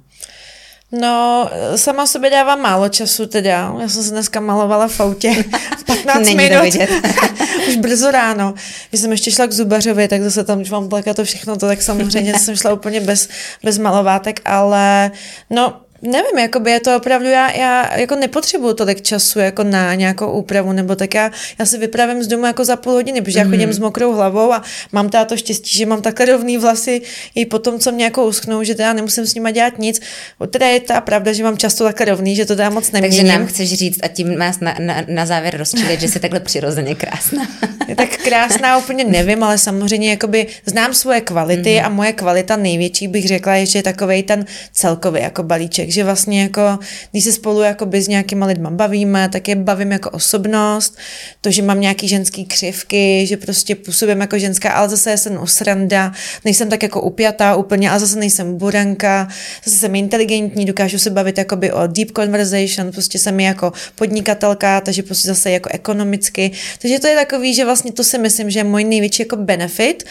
No, 0.91 1.49
sama 1.75 2.07
sobě 2.07 2.29
dávám 2.29 2.61
málo 2.61 2.89
času 2.89 3.27
teda. 3.27 3.75
Já 3.81 3.89
jsem 3.89 4.03
se 4.03 4.11
dneska 4.11 4.39
malovala 4.39 4.87
v 4.87 4.99
autě 4.99 5.43
15 5.85 6.25
Není 6.25 6.35
minut. 6.35 6.75
Už 7.67 7.75
brzo 7.75 8.11
ráno. 8.11 8.53
Když 8.89 9.01
jsem 9.01 9.11
ještě 9.11 9.31
šla 9.31 9.47
k 9.47 9.51
zubařovi, 9.51 10.07
tak 10.07 10.21
zase 10.21 10.43
tam, 10.43 10.59
když 10.59 10.71
mám 10.71 10.89
plakat 10.89 11.15
to 11.15 11.23
všechno, 11.23 11.57
to 11.57 11.67
tak 11.67 11.81
samozřejmě 11.81 12.33
jsem 12.39 12.55
šla 12.55 12.73
úplně 12.73 13.01
bez, 13.01 13.29
bez 13.63 13.77
malovátek, 13.77 14.41
ale 14.45 15.11
no, 15.49 15.81
Nevím, 16.01 16.37
jakoby 16.39 16.71
je 16.71 16.79
to 16.79 16.97
opravdu, 16.97 17.27
já, 17.27 17.51
já 17.51 17.97
jako 17.97 18.15
nepotřebuju 18.15 18.73
tolik 18.73 19.01
času 19.01 19.39
jako 19.39 19.63
na 19.63 19.95
nějakou 19.95 20.31
úpravu, 20.31 20.71
nebo 20.71 20.95
tak 20.95 21.13
já, 21.13 21.31
já 21.59 21.65
si 21.65 21.77
vypravím 21.77 22.23
z 22.23 22.27
domu 22.27 22.45
jako 22.45 22.65
za 22.65 22.75
půl 22.75 22.93
hodiny, 22.93 23.21
protože 23.21 23.39
mm. 23.39 23.45
já 23.45 23.49
chodím 23.51 23.69
mhm. 23.69 23.73
s 23.73 23.79
mokrou 23.79 24.13
hlavou 24.13 24.53
a 24.53 24.63
mám 24.91 25.09
teda 25.09 25.25
to 25.25 25.37
štěstí, 25.37 25.77
že 25.77 25.85
mám 25.85 26.01
takhle 26.01 26.25
rovný 26.25 26.57
vlasy 26.57 27.01
i 27.35 27.45
potom, 27.45 27.79
co 27.79 27.91
mě 27.91 28.03
jako 28.03 28.25
uschnou, 28.25 28.63
že 28.63 28.75
teda 28.75 28.93
nemusím 28.93 29.25
s 29.25 29.35
nimi 29.35 29.51
dělat 29.51 29.79
nic. 29.79 30.01
Teda 30.49 30.67
je 30.67 30.79
ta 30.79 31.01
pravda, 31.01 31.33
že 31.33 31.43
mám 31.43 31.57
často 31.57 31.83
takhle 31.83 32.05
rovný, 32.05 32.35
že 32.35 32.45
to 32.45 32.55
teda 32.55 32.69
moc 32.69 32.91
neměním. 32.91 33.17
Takže 33.17 33.37
nám 33.37 33.47
chceš 33.47 33.73
říct 33.73 33.99
a 34.03 34.07
tím 34.07 34.37
nás 34.37 34.59
na, 34.59 34.75
na, 34.79 35.03
na 35.07 35.25
závěr 35.25 35.57
rozčilit, 35.57 36.01
že 36.01 36.07
jsi 36.07 36.19
takhle 36.19 36.39
přirozeně 36.39 36.95
krásná. 36.95 37.47
tak 37.95 38.09
krásná 38.09 38.77
úplně 38.77 39.03
nevím, 39.03 39.43
ale 39.43 39.57
samozřejmě 39.57 40.09
jakoby 40.09 40.47
znám 40.65 40.93
svoje 40.93 41.21
kvality 41.21 41.79
mm. 41.79 41.85
a 41.85 41.89
moje 41.89 42.13
kvalita 42.13 42.55
největší 42.55 43.07
bych 43.07 43.27
řekla 43.27 43.55
je, 43.55 43.65
že 43.65 43.79
je 43.79 43.83
takovej 43.83 44.23
ten 44.23 44.45
celkový 44.71 45.21
jako 45.21 45.43
balíček, 45.43 45.90
že 45.91 46.03
vlastně 46.03 46.41
jako, 46.41 46.79
když 47.11 47.23
se 47.23 47.31
spolu 47.31 47.61
jako 47.61 47.87
s 47.93 48.07
nějakýma 48.07 48.45
lidma 48.45 48.69
bavíme, 48.69 49.29
tak 49.29 49.47
je 49.47 49.55
bavím 49.55 49.91
jako 49.91 50.09
osobnost, 50.09 50.97
to, 51.41 51.51
že 51.51 51.61
mám 51.61 51.81
nějaký 51.81 52.07
ženský 52.07 52.45
křivky, 52.45 53.25
že 53.27 53.37
prostě 53.37 53.75
působím 53.75 54.21
jako 54.21 54.39
ženská, 54.39 54.71
ale 54.71 54.89
zase 54.89 55.17
jsem 55.17 55.37
osranda, 55.37 56.11
nejsem 56.45 56.69
tak 56.69 56.83
jako 56.83 57.01
upjatá 57.01 57.55
úplně, 57.55 57.89
ale 57.89 57.99
zase 57.99 58.19
nejsem 58.19 58.57
buranka, 58.57 59.27
zase 59.65 59.77
jsem 59.77 59.95
inteligentní, 59.95 60.65
dokážu 60.65 60.99
se 60.99 61.09
bavit 61.09 61.37
jakoby 61.37 61.71
o 61.71 61.87
deep 61.87 62.11
conversation, 62.15 62.91
prostě 62.91 63.19
jsem 63.19 63.39
jako 63.39 63.73
podnikatelka, 63.95 64.81
takže 64.81 65.03
prostě 65.03 65.27
zase 65.27 65.51
jako 65.51 65.69
ekonomicky, 65.73 66.51
takže 66.81 66.99
to 66.99 67.07
je 67.07 67.15
takový, 67.15 67.53
že 67.53 67.65
vlastně 67.65 67.91
to 67.91 68.03
si 68.03 68.17
myslím, 68.17 68.49
že 68.49 68.59
je 68.59 68.63
můj 68.63 68.83
největší 68.83 69.23
jako 69.23 69.35
benefit, 69.35 70.03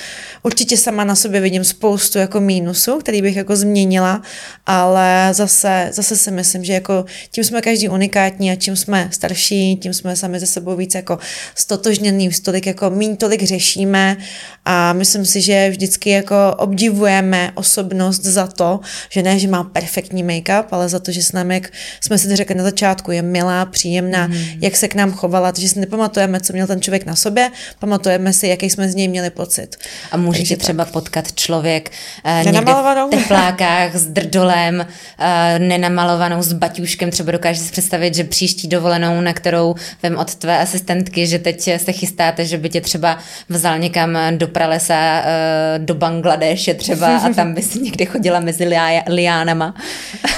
určitě 0.43 0.77
sama 0.77 1.05
na 1.05 1.15
sobě 1.15 1.41
vidím 1.41 1.65
spoustu 1.65 2.19
jako 2.19 2.41
mínusů, 2.41 2.99
který 2.99 3.23
bych 3.23 3.37
jako 3.37 3.57
změnila, 3.57 4.23
ale 4.67 5.29
zase 5.33 5.70
zase 5.91 6.17
si 6.17 6.31
myslím, 6.31 6.65
že 6.65 6.73
jako 6.73 7.05
tím 7.31 7.45
jsme 7.45 7.61
každý 7.61 7.89
unikátní 7.89 8.51
a 8.51 8.57
čím 8.57 8.77
jsme 8.77 9.09
starší, 9.13 9.77
tím 9.77 9.95
jsme 9.95 10.17
sami 10.17 10.41
ze 10.41 10.47
sebou 10.47 10.77
víc 10.77 10.95
jako 10.95 11.19
stotožněný, 11.55 12.31
tolik 12.43 12.67
jako 12.67 12.91
míň 12.91 13.17
tolik 13.17 13.43
řešíme 13.43 14.17
a 14.65 14.93
myslím 14.93 15.27
si, 15.27 15.41
že 15.41 15.71
vždycky 15.71 16.11
jako 16.11 16.35
obdivujeme 16.57 17.53
osobnost 17.55 18.23
za 18.23 18.47
to, 18.47 18.81
že 19.11 19.23
ne, 19.23 19.39
že 19.39 19.49
má 19.49 19.65
perfektní 19.65 20.25
make-up, 20.25 20.65
ale 20.71 20.89
za 20.89 20.99
to, 20.99 21.13
že 21.13 21.23
s 21.23 21.33
námi, 21.33 21.55
jak 21.55 21.73
jsme 22.01 22.19
si 22.19 22.29
to 22.29 22.37
řekli 22.37 22.55
na 22.55 22.65
začátku, 22.65 23.13
je 23.13 23.23
milá, 23.23 23.65
příjemná, 23.65 24.27
mm. 24.27 24.35
jak 24.61 24.77
se 24.77 24.89
k 24.89 24.95
nám 24.95 25.13
chovala, 25.13 25.53
takže 25.53 25.69
si 25.69 25.81
nepamatujeme, 25.81 26.41
co 26.41 26.53
měl 26.53 26.67
ten 26.67 26.81
člověk 26.83 27.07
na 27.07 27.17
sobě, 27.17 27.51
pamatujeme 27.79 28.33
si, 28.33 28.47
jaký 28.47 28.71
jsme 28.71 28.89
z 28.89 28.95
něj 28.95 29.09
měli 29.09 29.31
pocit. 29.31 29.77
A 30.11 30.17
můžete 30.17 30.57
třeba 30.57 30.85
tak. 30.85 30.93
potkat 30.93 31.33
člověk 31.33 31.91
uh, 32.25 32.53
někde 32.53 32.73
v 32.73 33.11
teplákách 33.11 33.97
s 33.97 34.07
drdolem, 34.07 34.87
uh, 34.87 35.60
nenamalovanou 35.61 36.43
s 36.43 36.53
baťuškem, 36.53 37.11
třeba 37.11 37.33
dokážeš 37.33 37.63
si 37.63 37.73
představit, 37.73 38.15
že 38.15 38.25
příští 38.25 38.69
dovolenou, 38.69 39.21
na 39.21 39.33
kterou 39.33 39.75
vem 40.03 40.17
od 40.17 40.35
tvé 40.35 40.59
asistentky, 40.59 41.27
že 41.27 41.39
teď 41.39 41.71
se 41.77 41.93
chystáte, 41.93 42.45
že 42.45 42.59
by 42.59 42.69
tě 42.69 42.81
třeba 42.81 43.19
vzal 43.49 43.79
někam 43.79 44.19
do 44.37 44.49
pralesa, 44.49 45.23
eh, 45.25 45.79
do 45.79 45.95
Bangladeše 45.95 46.75
třeba 46.75 47.17
a 47.19 47.33
tam 47.33 47.55
by 47.55 47.63
si 47.63 47.79
někdy 47.79 48.07
chodila 48.07 48.41
mezi 48.41 48.69
liánama. 49.09 49.75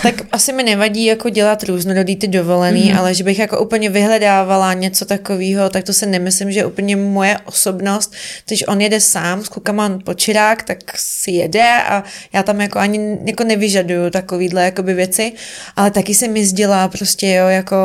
tak 0.03 0.15
asi 0.33 0.53
mi 0.53 0.63
nevadí 0.63 1.05
jako 1.05 1.29
dělat 1.29 1.63
různorodý 1.63 2.17
ty 2.17 2.29
dovolený, 2.29 2.93
mm-hmm. 2.93 2.99
ale 2.99 3.15
že 3.15 3.25
bych 3.25 3.39
jako 3.39 3.61
úplně 3.61 3.91
vyhledávala 3.91 4.73
něco 4.73 5.05
takového, 5.05 5.71
tak 5.71 5.85
to 5.85 5.93
si 5.93 6.07
nemyslím, 6.07 6.53
že 6.53 6.61
je 6.61 6.67
úplně 6.67 6.97
moje 6.97 7.39
osobnost. 7.45 8.13
Když 8.47 8.69
on 8.69 8.81
jede 8.81 9.01
sám 9.01 9.45
s 9.45 9.49
klukama 9.49 9.99
počirák, 10.05 10.63
tak 10.63 10.79
si 10.97 11.31
jede 11.31 11.83
a 11.89 12.05
já 12.33 12.43
tam 12.43 12.61
jako 12.61 12.79
ani 12.79 13.19
jako 13.25 13.45
nevyžaduju 13.45 14.11
takovýhle 14.11 14.65
jakoby 14.65 14.95
věci 15.03 15.33
ale 15.77 15.91
taky 15.91 16.15
jsem 16.15 16.37
jezdila 16.37 16.89
prostě 16.89 17.29
jo, 17.29 17.49
jako 17.49 17.77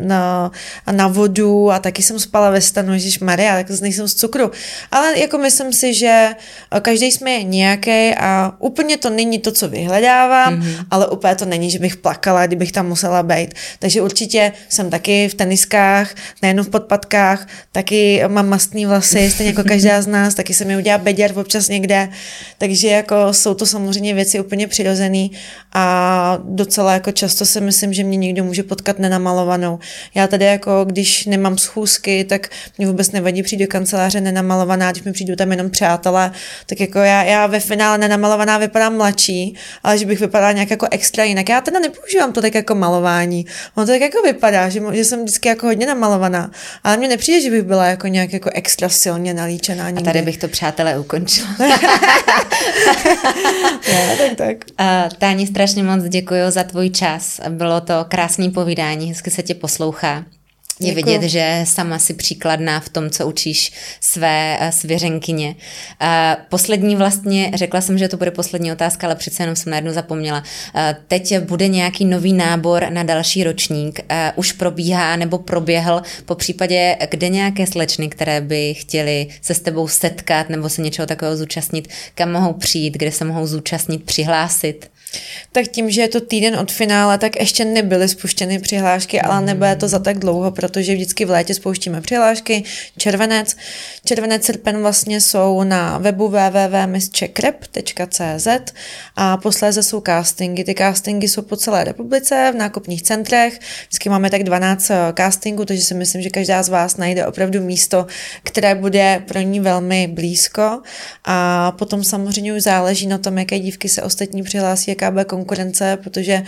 na, 0.00 0.50
na 0.92 1.08
vodu 1.08 1.70
a 1.70 1.78
taky 1.78 2.02
jsem 2.02 2.18
spala 2.18 2.50
ve 2.50 2.60
stanu, 2.60 2.92
Ježíš 2.92 3.18
Maria, 3.18 3.56
tak 3.56 3.80
nejsem 3.80 4.08
z 4.08 4.14
cukru. 4.14 4.50
Ale 4.90 5.18
jako 5.18 5.38
myslím 5.38 5.72
si, 5.72 5.94
že 5.94 6.28
každý 6.82 7.12
jsme 7.12 7.42
nějaký 7.42 8.14
a 8.14 8.52
úplně 8.58 8.96
to 8.96 9.10
není 9.10 9.38
to, 9.38 9.52
co 9.52 9.68
vyhledávám, 9.68 10.60
mm-hmm. 10.60 10.86
ale 10.90 11.06
úplně 11.06 11.34
to 11.34 11.44
není, 11.44 11.70
že 11.70 11.78
bych 11.78 11.96
plakala, 11.96 12.46
kdybych 12.46 12.72
tam 12.72 12.88
musela 12.88 13.22
být. 13.22 13.54
Takže 13.78 14.02
určitě 14.02 14.52
jsem 14.68 14.90
taky 14.90 15.28
v 15.28 15.34
teniskách, 15.34 16.14
nejenom 16.42 16.64
v 16.64 16.68
podpatkách, 16.68 17.48
taky 17.72 18.22
mám 18.28 18.48
mastný 18.48 18.86
vlasy, 18.86 19.30
stejně 19.30 19.50
jako 19.50 19.68
každá 19.68 20.02
z 20.02 20.06
nás, 20.06 20.34
taky 20.34 20.54
se 20.54 20.64
mi 20.64 20.76
udělá 20.76 20.98
beděr 20.98 21.32
občas 21.38 21.68
někde, 21.68 22.08
takže 22.58 22.88
jako 22.88 23.32
jsou 23.32 23.54
to 23.54 23.66
samozřejmě 23.66 24.14
věci 24.14 24.40
úplně 24.40 24.66
přirozený 24.66 25.32
a 25.72 26.35
docela 26.44 26.92
jako 26.92 27.12
často 27.12 27.46
si 27.46 27.60
myslím, 27.60 27.92
že 27.92 28.04
mě 28.04 28.16
někdo 28.16 28.44
může 28.44 28.62
potkat 28.62 28.98
nenamalovanou. 28.98 29.78
Já 30.14 30.26
tady 30.26 30.44
jako, 30.44 30.84
když 30.84 31.26
nemám 31.26 31.58
schůzky, 31.58 32.24
tak 32.24 32.48
mě 32.78 32.86
vůbec 32.86 33.12
nevadí 33.12 33.42
přijít 33.42 33.58
do 33.58 33.66
kanceláře 33.66 34.20
nenamalovaná, 34.20 34.92
když 34.92 35.02
mi 35.02 35.12
přijdu 35.12 35.36
tam 35.36 35.50
jenom 35.50 35.70
přátelé, 35.70 36.32
tak 36.66 36.80
jako 36.80 36.98
já, 36.98 37.22
já 37.22 37.46
ve 37.46 37.60
finále 37.60 37.98
nenamalovaná 37.98 38.58
vypadám 38.58 38.96
mladší, 38.96 39.54
ale 39.82 39.98
že 39.98 40.06
bych 40.06 40.20
vypadala 40.20 40.52
nějak 40.52 40.70
jako 40.70 40.86
extra 40.90 41.24
jinak. 41.24 41.48
Já 41.48 41.60
teda 41.60 41.80
nepoužívám 41.80 42.32
to 42.32 42.42
tak 42.42 42.54
jako 42.54 42.74
malování. 42.74 43.46
Ono 43.76 43.86
to 43.86 43.92
tak 43.92 44.00
jako 44.00 44.22
vypadá, 44.22 44.68
že, 44.68 44.80
že 44.92 45.04
jsem 45.04 45.20
vždycky 45.20 45.48
jako 45.48 45.66
hodně 45.66 45.86
namalovaná, 45.86 46.50
ale 46.84 46.96
mně 46.96 47.08
nepřijde, 47.08 47.40
že 47.40 47.50
bych 47.50 47.62
byla 47.62 47.86
jako 47.86 48.06
nějak 48.06 48.32
jako 48.32 48.50
extra 48.54 48.88
silně 48.88 49.34
nalíčená. 49.34 49.90
Nikdy. 49.90 50.02
A 50.02 50.04
tady 50.12 50.22
bych 50.22 50.38
to 50.38 50.48
přátelé 50.48 50.98
ukončila. 50.98 51.48
no, 53.88 54.16
tak 54.18 54.36
tak. 54.36 54.56
Uh, 54.80 55.18
Táni, 55.18 55.46
strašně 55.46 55.82
moc 55.82 56.04
děkuji 56.04 56.25
za 56.48 56.62
tvůj 56.62 56.90
čas. 56.90 57.40
Bylo 57.48 57.80
to 57.80 58.04
krásný 58.08 58.50
povídání, 58.50 59.08
hezky 59.08 59.30
se 59.30 59.42
tě 59.42 59.54
poslouchá. 59.54 60.24
Je 60.80 60.94
Děkuju. 60.94 61.14
vidět, 61.14 61.28
že 61.28 61.60
sama 61.64 61.98
si 61.98 62.14
příkladná 62.14 62.80
v 62.80 62.88
tom, 62.88 63.10
co 63.10 63.26
učíš 63.26 63.72
své 64.00 64.58
eh, 64.60 64.72
svěřenkyně. 64.72 65.54
Eh, 66.02 66.36
poslední 66.48 66.96
vlastně, 66.96 67.50
řekla 67.54 67.80
jsem, 67.80 67.98
že 67.98 68.08
to 68.08 68.16
bude 68.16 68.30
poslední 68.30 68.72
otázka, 68.72 69.06
ale 69.06 69.16
přece 69.16 69.42
jenom 69.42 69.56
jsem 69.56 69.70
na 69.70 69.76
jednu 69.76 69.92
zapomněla. 69.92 70.42
Eh, 70.74 70.96
teď 71.08 71.38
bude 71.38 71.68
nějaký 71.68 72.04
nový 72.04 72.32
nábor 72.32 72.86
na 72.90 73.02
další 73.02 73.44
ročník. 73.44 74.00
Už 74.36 74.52
probíhá 74.52 75.16
nebo 75.16 75.38
proběhl 75.38 76.02
po 76.24 76.34
případě, 76.34 76.96
kde 77.10 77.28
nějaké 77.28 77.66
slečny, 77.66 78.08
které 78.08 78.40
by 78.40 78.74
chtěly 78.74 79.26
se 79.42 79.54
s 79.54 79.60
tebou 79.60 79.88
setkat 79.88 80.48
nebo 80.48 80.68
se 80.68 80.82
něčeho 80.82 81.06
takového 81.06 81.36
zúčastnit, 81.36 81.88
kam 82.14 82.32
mohou 82.32 82.52
přijít, 82.52 82.94
kde 82.94 83.12
se 83.12 83.24
mohou 83.24 83.46
zúčastnit, 83.46 84.04
přihlásit? 84.04 84.90
Tak 85.52 85.68
tím, 85.68 85.90
že 85.90 86.00
je 86.00 86.08
to 86.08 86.20
týden 86.20 86.58
od 86.58 86.72
finále, 86.72 87.18
tak 87.18 87.40
ještě 87.40 87.64
nebyly 87.64 88.08
spuštěny 88.08 88.58
přihlášky, 88.58 89.20
ale 89.20 89.40
nebude 89.40 89.76
to 89.76 89.88
za 89.88 89.98
tak 89.98 90.18
dlouho, 90.18 90.50
protože 90.50 90.94
vždycky 90.94 91.24
v 91.24 91.30
létě 91.30 91.54
spouštíme 91.54 92.00
přihlášky. 92.00 92.64
Červenec, 92.98 93.56
červenec, 94.04 94.44
srpen 94.44 94.80
vlastně 94.80 95.20
jsou 95.20 95.62
na 95.62 95.98
webu 95.98 96.28
www.misschekrep.cz 96.28 98.48
a 99.16 99.36
posléze 99.36 99.82
jsou 99.82 100.02
castingy. 100.06 100.64
Ty 100.64 100.74
castingy 100.74 101.28
jsou 101.28 101.42
po 101.42 101.56
celé 101.56 101.84
republice 101.84 102.50
v 102.54 102.56
nákupních 102.56 103.02
centrech. 103.02 103.58
Vždycky 103.88 104.08
máme 104.08 104.30
tak 104.30 104.44
12 104.44 104.90
eh, 104.90 105.12
castingů, 105.16 105.64
takže 105.64 105.82
si 105.82 105.94
myslím, 105.94 106.22
že 106.22 106.30
každá 106.30 106.62
z 106.62 106.68
vás 106.68 106.96
najde 106.96 107.26
opravdu 107.26 107.60
místo, 107.60 108.06
které 108.42 108.74
bude 108.74 109.22
pro 109.28 109.40
ní 109.40 109.60
velmi 109.60 110.08
blízko. 110.08 110.82
A 111.24 111.72
potom 111.72 112.04
samozřejmě 112.04 112.54
už 112.54 112.62
záleží 112.62 113.06
na 113.06 113.18
tom, 113.18 113.38
jaké 113.38 113.58
dívky 113.58 113.88
se 113.88 114.02
ostatní 114.02 114.42
přihlásí, 114.42 114.95
jaká 114.96 115.10
bude 115.10 115.24
konkurence, 115.24 115.98
protože 116.02 116.42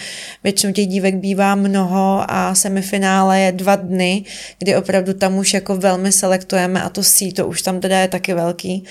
většinou 0.45 0.73
těch 0.73 0.87
dívek 0.87 1.15
bývá 1.15 1.55
mnoho 1.55 2.25
a 2.29 2.55
semifinále 2.55 3.41
je 3.41 3.53
dva 3.53 3.77
dny, 3.77 4.25
kdy 4.59 4.77
opravdu 4.77 5.13
tam 5.13 5.39
už 5.39 5.55
jako 5.55 5.77
velmi 5.77 6.13
selektujeme 6.13 6.83
a 6.83 6.89
to 6.89 7.03
síto 7.03 7.47
už 7.47 7.63
tam 7.63 7.81
teda 7.81 7.99
je 7.99 8.09
taky 8.09 8.35
velký 8.35 8.85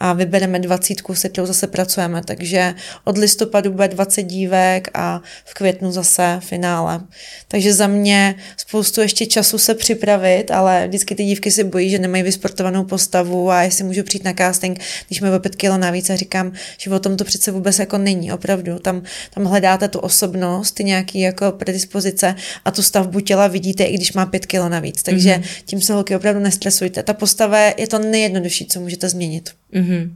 a 0.00 0.12
vybereme 0.12 0.58
dvacítku, 0.58 1.14
se 1.14 1.28
kterou 1.28 1.46
zase 1.46 1.66
pracujeme, 1.66 2.22
takže 2.24 2.74
od 3.04 3.18
listopadu 3.18 3.70
bude 3.72 3.88
20 3.88 4.22
dívek 4.22 4.88
a 4.94 5.20
v 5.44 5.54
květnu 5.54 5.92
zase 5.92 6.40
finále. 6.40 7.00
Takže 7.48 7.74
za 7.74 7.86
mě 7.86 8.34
spoustu 8.56 9.00
ještě 9.00 9.26
času 9.26 9.58
se 9.58 9.74
připravit, 9.74 10.50
ale 10.50 10.88
vždycky 10.88 11.14
ty 11.14 11.24
dívky 11.24 11.50
si 11.50 11.64
bojí, 11.64 11.90
že 11.90 11.98
nemají 11.98 12.22
vysportovanou 12.22 12.84
postavu 12.84 13.50
a 13.50 13.62
jestli 13.62 13.84
můžu 13.84 14.02
přijít 14.02 14.24
na 14.24 14.32
casting, 14.32 14.80
když 15.06 15.20
mi 15.20 15.30
o 15.30 15.38
5 15.38 15.56
kilo 15.56 15.78
navíc 15.78 16.10
a 16.10 16.16
říkám, 16.16 16.52
že 16.78 16.90
o 16.90 16.98
tom 16.98 17.16
to 17.16 17.24
přece 17.24 17.50
vůbec 17.50 17.78
jako 17.78 17.98
není, 17.98 18.32
opravdu. 18.32 18.78
Tam, 18.78 19.01
tam 19.34 19.44
hledáte 19.44 19.88
tu 19.88 19.98
osobnost, 19.98 20.72
ty 20.72 20.84
nějaký 20.84 21.20
jako 21.20 21.52
predispozice 21.52 22.34
a 22.64 22.70
tu 22.70 22.82
stavbu 22.82 23.20
těla 23.20 23.46
vidíte, 23.46 23.84
i 23.84 23.94
když 23.94 24.12
má 24.12 24.26
5 24.26 24.46
kilo 24.46 24.68
navíc. 24.68 25.02
Takže 25.02 25.34
mm-hmm. 25.34 25.62
tím 25.64 25.80
se 25.80 25.92
holky 25.92 26.16
opravdu 26.16 26.40
nestresujte. 26.40 27.02
Ta 27.02 27.14
postava 27.14 27.58
je 27.58 27.88
to 27.88 27.98
nejjednodušší, 27.98 28.66
co 28.66 28.80
můžete 28.80 29.08
změnit. 29.08 29.50
Mm-hmm. 29.74 30.10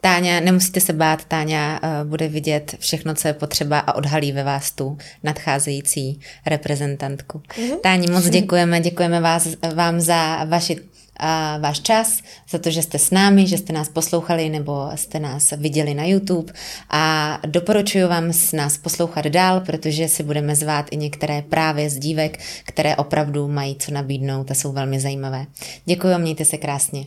Táňa, 0.00 0.40
nemusíte 0.40 0.80
se 0.80 0.92
bát, 0.92 1.24
Táňa 1.24 1.80
uh, 1.82 2.08
bude 2.08 2.28
vidět 2.28 2.74
všechno, 2.78 3.14
co 3.14 3.28
je 3.28 3.34
potřeba 3.34 3.78
a 3.78 3.92
odhalí 3.92 4.32
ve 4.32 4.44
vás 4.44 4.70
tu 4.70 4.98
nadcházející 5.22 6.20
reprezentantku. 6.46 7.38
Mm-hmm. 7.38 7.80
Táni, 7.80 8.10
moc 8.10 8.24
děkujeme, 8.30 8.80
děkujeme 8.80 9.20
vás, 9.20 9.48
vám 9.74 10.00
za 10.00 10.44
vaši 10.44 10.76
a 11.16 11.58
váš 11.58 11.80
čas, 11.80 12.22
za 12.50 12.58
to, 12.58 12.70
že 12.70 12.82
jste 12.82 12.98
s 12.98 13.10
námi, 13.10 13.46
že 13.46 13.58
jste 13.58 13.72
nás 13.72 13.88
poslouchali 13.88 14.48
nebo 14.48 14.90
jste 14.94 15.20
nás 15.20 15.50
viděli 15.56 15.94
na 15.94 16.04
YouTube 16.04 16.52
a 16.90 17.38
doporučuji 17.46 18.04
vám 18.04 18.32
s 18.32 18.52
nás 18.52 18.78
poslouchat 18.78 19.26
dál, 19.26 19.60
protože 19.60 20.08
si 20.08 20.22
budeme 20.22 20.56
zvát 20.56 20.86
i 20.90 20.96
některé 20.96 21.42
právě 21.42 21.90
z 21.90 21.98
dívek, 21.98 22.38
které 22.64 22.96
opravdu 22.96 23.48
mají 23.48 23.76
co 23.76 23.92
nabídnout 23.92 24.50
a 24.50 24.54
jsou 24.54 24.72
velmi 24.72 25.00
zajímavé. 25.00 25.46
Děkuji, 25.84 26.18
mějte 26.18 26.44
se 26.44 26.56
krásně. 26.58 27.06